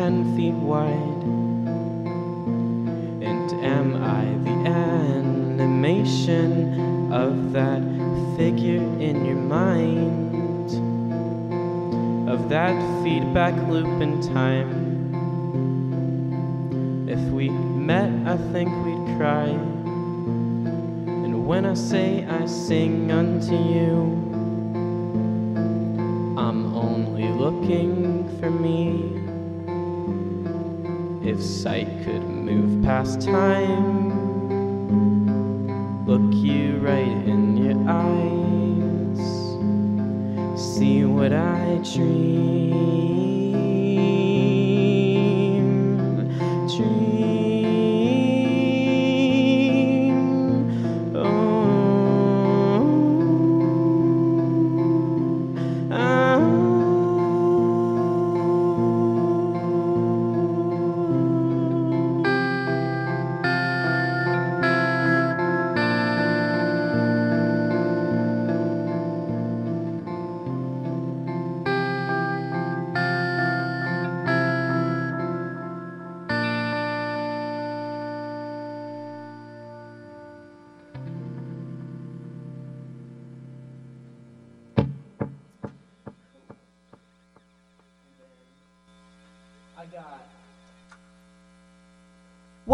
[0.00, 1.22] ten feet wide.
[3.28, 4.56] And am I the
[5.60, 6.42] animation
[7.12, 7.82] of that
[8.34, 10.30] figure in your mind?
[12.30, 14.70] of that feedback loop in time.
[17.08, 19.48] If we met, I think we'd cry.
[21.24, 24.19] And when I say I sing unto you,
[31.30, 34.10] If sight could move past time,
[36.04, 39.20] look you right in your eyes,
[40.60, 42.39] see what I dream,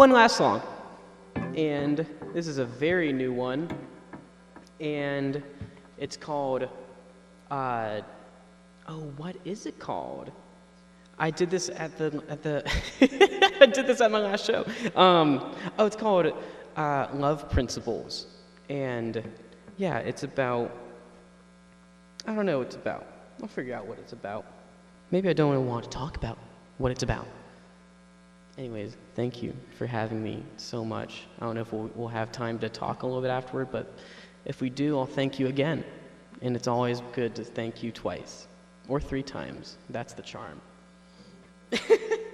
[0.07, 0.61] one last song,
[1.57, 3.69] and this is a very new one,
[4.79, 5.43] and
[5.97, 6.69] it's called.
[7.51, 7.99] Uh,
[8.87, 10.31] oh, what is it called?
[11.19, 12.63] I did this at the at the.
[13.61, 14.65] I did this at my last show.
[14.95, 16.31] Um, oh, it's called
[16.77, 18.27] uh, Love Principles,
[18.69, 19.21] and
[19.75, 20.71] yeah, it's about.
[22.25, 23.05] I don't know what it's about.
[23.41, 24.45] I'll figure out what it's about.
[25.11, 26.37] Maybe I don't want to talk about
[26.77, 27.27] what it's about.
[28.57, 31.23] Anyways, thank you for having me so much.
[31.39, 33.93] I don't know if we'll, we'll have time to talk a little bit afterward, but
[34.45, 35.83] if we do, I'll thank you again.
[36.41, 38.47] And it's always good to thank you twice
[38.87, 39.77] or three times.
[39.89, 40.59] That's the charm.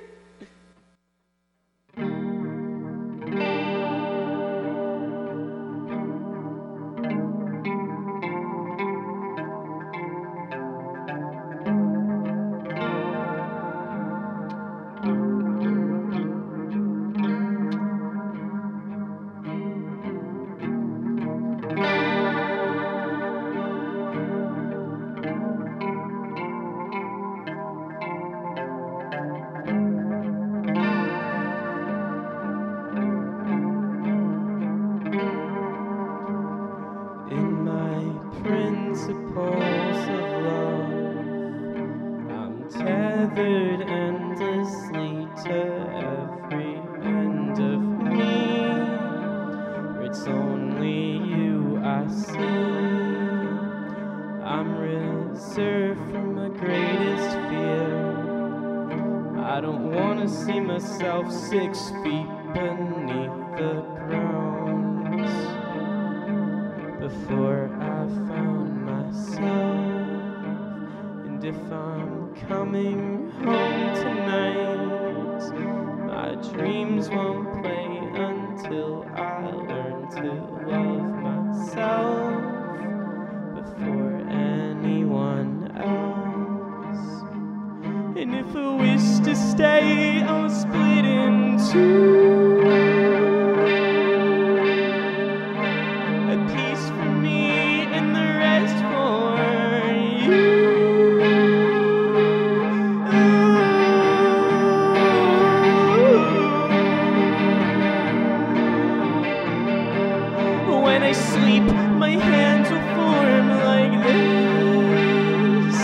[111.13, 115.77] sleep, my hands will form like this.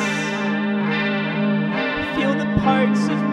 [2.16, 3.29] Feel the parts of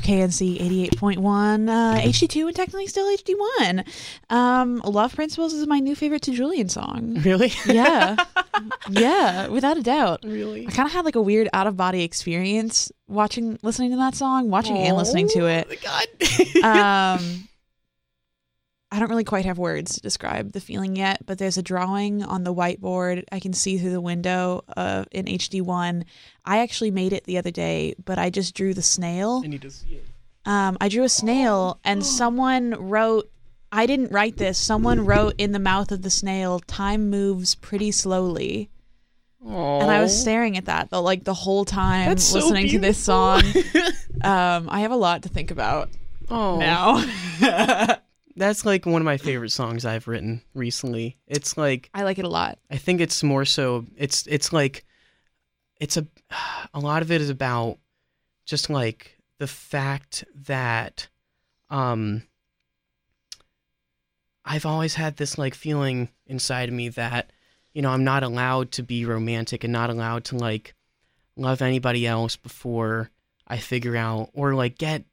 [0.00, 3.86] WKNC 88.1, uh, HD2, and technically still HD1.
[4.30, 7.20] Um, Love Principles is my new favorite to Julian song.
[7.22, 7.52] Really?
[7.66, 8.16] Yeah.
[8.90, 10.20] yeah, without a doubt.
[10.24, 10.66] really?
[10.66, 14.14] I kind of had like a weird out of body experience watching, listening to that
[14.14, 15.66] song, watching and listening to it.
[15.68, 15.76] Oh my
[16.62, 17.18] god.
[17.22, 17.48] Um,
[18.92, 22.22] I don't really quite have words to describe the feeling yet, but there's a drawing
[22.22, 26.04] on the whiteboard I can see through the window uh, in HD1.
[26.44, 29.40] I actually made it the other day, but I just drew the snail.
[29.42, 30.04] I need to see it.
[30.44, 33.30] Um, I drew a snail, and someone wrote.
[33.74, 34.58] I didn't write this.
[34.58, 38.68] Someone wrote in the mouth of the snail, "Time moves pretty slowly,"
[39.42, 39.80] Aww.
[39.80, 42.78] and I was staring at that the like the whole time That's so listening to
[42.78, 43.40] this song.
[44.22, 45.88] um, I have a lot to think about
[46.28, 47.02] Oh, now.
[48.36, 51.18] that's like one of my favorite songs I've written recently.
[51.26, 52.58] It's like I like it a lot.
[52.70, 54.84] I think it's more so it's it's like
[55.80, 56.06] it's a
[56.74, 57.78] a lot of it is about
[58.44, 61.08] just like the fact that
[61.70, 62.22] um
[64.44, 67.32] I've always had this like feeling inside of me that
[67.74, 70.74] you know I'm not allowed to be romantic and not allowed to like
[71.36, 73.10] love anybody else before
[73.46, 75.04] I figure out or like get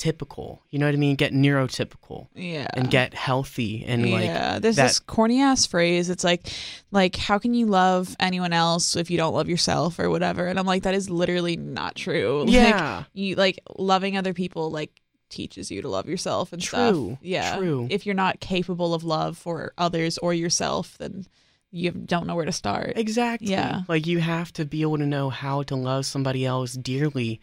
[0.00, 0.62] typical.
[0.70, 1.14] You know what I mean?
[1.14, 2.66] Get neurotypical Yeah.
[2.72, 6.08] and get healthy and like yeah, there's that- this corny ass phrase.
[6.08, 6.48] It's like,
[6.90, 10.46] like, how can you love anyone else if you don't love yourself or whatever?
[10.46, 12.44] And I'm like, that is literally not true.
[12.46, 13.04] Like, yeah.
[13.12, 14.90] you like loving other people like
[15.28, 17.18] teaches you to love yourself and True, stuff.
[17.22, 17.56] Yeah.
[17.56, 17.86] true.
[17.90, 21.26] If you're not capable of love for others or yourself, then
[21.70, 22.94] you don't know where to start.
[22.96, 23.48] Exactly.
[23.50, 23.82] Yeah.
[23.86, 27.40] Like you have to be able to know how to love somebody else dearly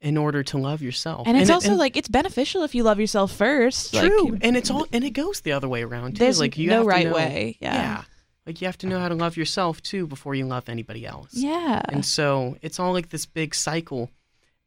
[0.00, 1.26] in order to love yourself.
[1.26, 3.94] And it's it- also like it's beneficial if you love yourself first.
[3.94, 4.30] true.
[4.32, 6.20] Like, and it's all and it goes the other way around too.
[6.20, 7.56] there's like you no have to right know- way.
[7.60, 8.04] Yeah.
[8.46, 11.34] Like you have to know how to love yourself too before you love anybody else.
[11.34, 11.82] Yeah.
[11.88, 14.10] And so it's all like this big cycle.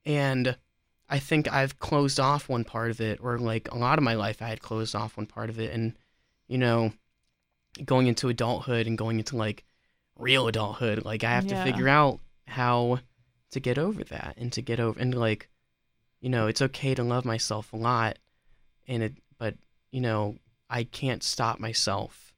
[0.05, 0.55] And
[1.09, 4.13] I think I've closed off one part of it, or like a lot of my
[4.13, 5.73] life, I had closed off one part of it.
[5.73, 5.93] And,
[6.47, 6.93] you know,
[7.83, 9.63] going into adulthood and going into like
[10.17, 11.63] real adulthood, like I have Yeah.
[11.63, 12.99] to figure out how
[13.51, 15.49] to get over that and to get over, and like,
[16.19, 18.17] you know, it's okay to love myself a lot.
[18.87, 19.55] And it, but,
[19.91, 20.37] you know,
[20.69, 22.33] I can't stop myself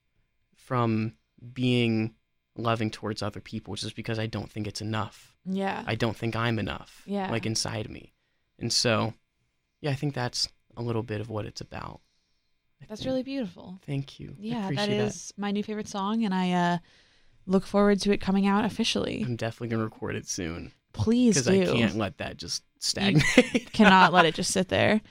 [0.55, 1.13] from
[1.53, 2.15] being
[2.55, 5.35] loving towards other people just because I don't think it's enough.
[5.45, 5.83] yeah.
[5.85, 7.03] I don't think I'm enough.
[7.05, 7.29] Yeah.
[7.31, 8.13] Like inside me.
[8.59, 9.13] And so,
[9.81, 12.01] yeah, I think that's a little bit of what it's about.
[12.81, 13.09] I That's think.
[13.11, 13.79] really beautiful.
[13.85, 14.29] Thank you.
[14.31, 16.77] I Yeah, that is my new favorite song, and I uh,
[17.45, 19.23] look forward to it coming out officially.
[19.25, 21.73] I'm definitely gonna record it soon Please because do.
[21.73, 23.71] I can't let that just stagnate.
[23.73, 25.01] Cannot let it just sit there.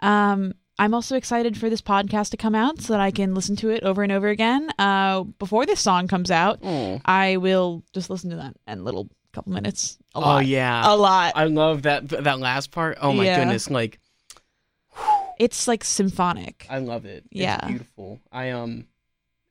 [0.00, 3.54] Um, I'm also excited for this podcast to come out so that I can listen
[3.56, 4.70] to it over and over again.
[4.78, 7.00] Uh, before this song comes out, oh.
[7.04, 9.98] I will just listen to that in little couple minutes.
[10.14, 10.92] A oh yeah.
[10.92, 11.34] A lot.
[11.36, 12.98] I love that that last part.
[13.00, 13.38] Oh my Yeah.
[13.40, 14.00] goodness, like
[15.38, 16.66] It's like symphonic.
[16.68, 17.24] I love it.
[17.30, 17.56] Yeah.
[17.56, 18.20] It's beautiful.
[18.32, 18.86] I um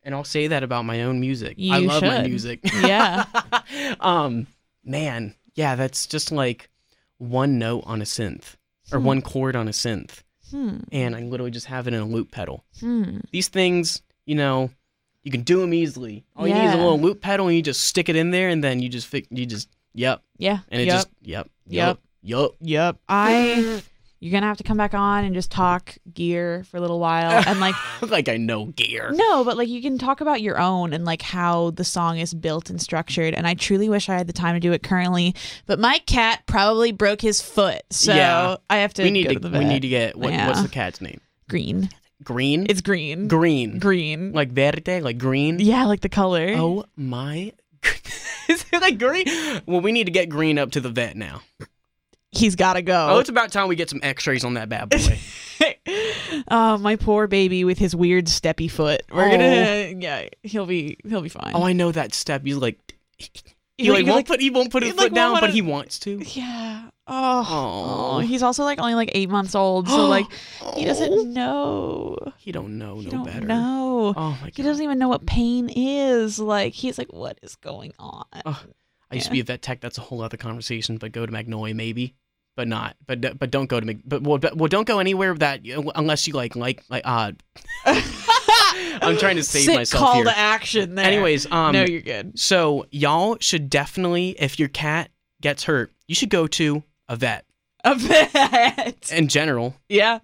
[0.04, 1.58] and I'll say that about my own music.
[1.60, 2.60] I You love my music.
[2.82, 3.26] Yeah.
[4.00, 4.48] um
[4.84, 6.70] man, yeah, that's just like
[7.18, 8.56] one note on a synth
[8.92, 9.06] or Hmm.
[9.06, 10.78] one chord on a synth Hmm.
[10.92, 12.64] and I literally just have it in a loop pedal.
[12.80, 13.20] Hmm.
[13.32, 14.72] These things, you know,
[15.24, 16.24] you can do them easily.
[16.36, 18.50] All you need is a little loop pedal and you just stick it in there
[18.50, 20.60] and then you just fi- you just yep Yeah.
[20.70, 20.96] and it yep.
[20.96, 22.00] just yep Yep.
[22.24, 22.98] yep Yep.
[23.10, 23.84] I.
[24.22, 27.42] You're gonna have to come back on and just talk gear for a little while
[27.48, 29.12] and like like I know gear.
[29.14, 32.34] No, but like you can talk about your own and like how the song is
[32.34, 33.34] built and structured.
[33.34, 35.36] And I truly wish I had the time to do it currently.
[35.66, 38.58] But my cat probably broke his foot, so Yeah.
[38.70, 39.60] I have to we need to, to, the vet.
[39.60, 41.22] we need to get what, what's the cat's name?
[41.48, 41.90] green.
[42.22, 42.66] Green.
[42.70, 43.28] It's green.
[43.30, 43.80] green.
[43.80, 44.34] green.
[44.34, 45.60] Like verde, like green.
[45.60, 46.54] yeah, like the color.
[46.58, 47.54] Oh my.
[48.50, 49.26] Is it like green?
[49.66, 51.42] Well, we need to get green up to the vet now.
[52.32, 53.08] He's got to go.
[53.12, 55.20] Oh, it's about time we get some X-rays on that bad boy.
[56.50, 59.02] oh, my poor baby with his weird steppy foot.
[59.12, 59.94] We're gonna, oh.
[60.00, 61.54] yeah, he'll be, he'll be fine.
[61.56, 62.46] oh, I know that step.
[62.46, 62.80] He's like,
[63.18, 65.42] He You're like, like- won't put he won't put his he, like, foot down, won't
[65.42, 66.22] but he wants to.
[66.24, 66.90] Yeah.
[67.08, 67.48] Oh.
[67.50, 68.20] Oh.
[68.20, 70.28] He's also like only like eight months old, so like
[70.76, 71.24] he doesn't oh.
[71.24, 72.34] know.
[72.38, 73.46] He don't know He no don't better.
[73.48, 74.14] know.
[74.16, 76.38] Oh my god, He doesn't even know what pain is.
[76.40, 78.26] Like he's like, what is going on?
[78.46, 78.62] Oh,
[79.12, 79.82] I used to be a vet tech.
[79.82, 80.98] That's a whole other conversation.
[80.98, 82.16] But go to Magnolia maybe,
[82.56, 82.96] but not.
[83.08, 84.02] But but don't go to Mag.
[84.06, 85.62] But well, but, well don't go anywhere that
[85.96, 87.32] unless you like like like uh.
[89.02, 90.26] I'm trying to save Sick myself call here.
[90.26, 91.06] to action there.
[91.06, 92.38] Anyways, um, no, you're good.
[92.38, 95.10] so y'all should definitely, if your cat
[95.42, 97.46] gets hurt, you should go to a vet
[97.84, 99.12] A vet.
[99.12, 100.20] in general, yeah.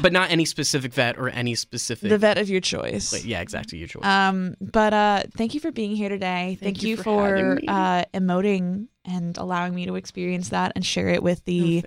[0.00, 2.10] but not any specific vet or any specific.
[2.10, 3.12] The vet of your choice.
[3.12, 3.78] Like, yeah, exactly.
[3.78, 4.04] Your choice.
[4.04, 6.58] Um, but uh, thank you for being here today.
[6.60, 7.66] Thank, you you, for for, me.
[7.66, 11.84] uh, emoting and allowing me to experience that and share it with the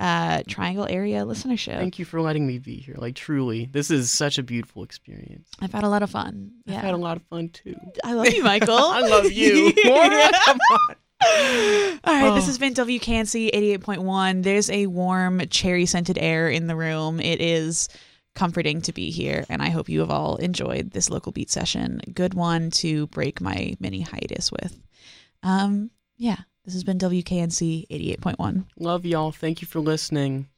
[0.00, 1.78] uh, Triangle area listenership.
[1.78, 2.96] Thank you for letting me be here.
[2.98, 5.48] Like truly, this is such a beautiful experience.
[5.60, 6.52] I've had a lot of fun.
[6.64, 7.76] Yeah, I've had a lot of fun too.
[8.02, 8.74] I love you, Michael.
[8.78, 9.72] I love you.
[10.44, 10.96] Come on.
[11.22, 12.46] All right, this Oh.
[12.46, 14.42] has been WKNC 88.1.
[14.42, 17.20] There's a warm, cherry scented air in the room.
[17.20, 17.88] It is
[18.34, 22.00] comforting to be here, and I hope you have all enjoyed this local beat session.
[22.14, 24.78] Good one to break my mini hiatus with.
[25.42, 28.64] Um, yeah, this has been WKNC 88.1.
[28.78, 29.32] Love y'all.
[29.32, 30.48] Thank you for listening.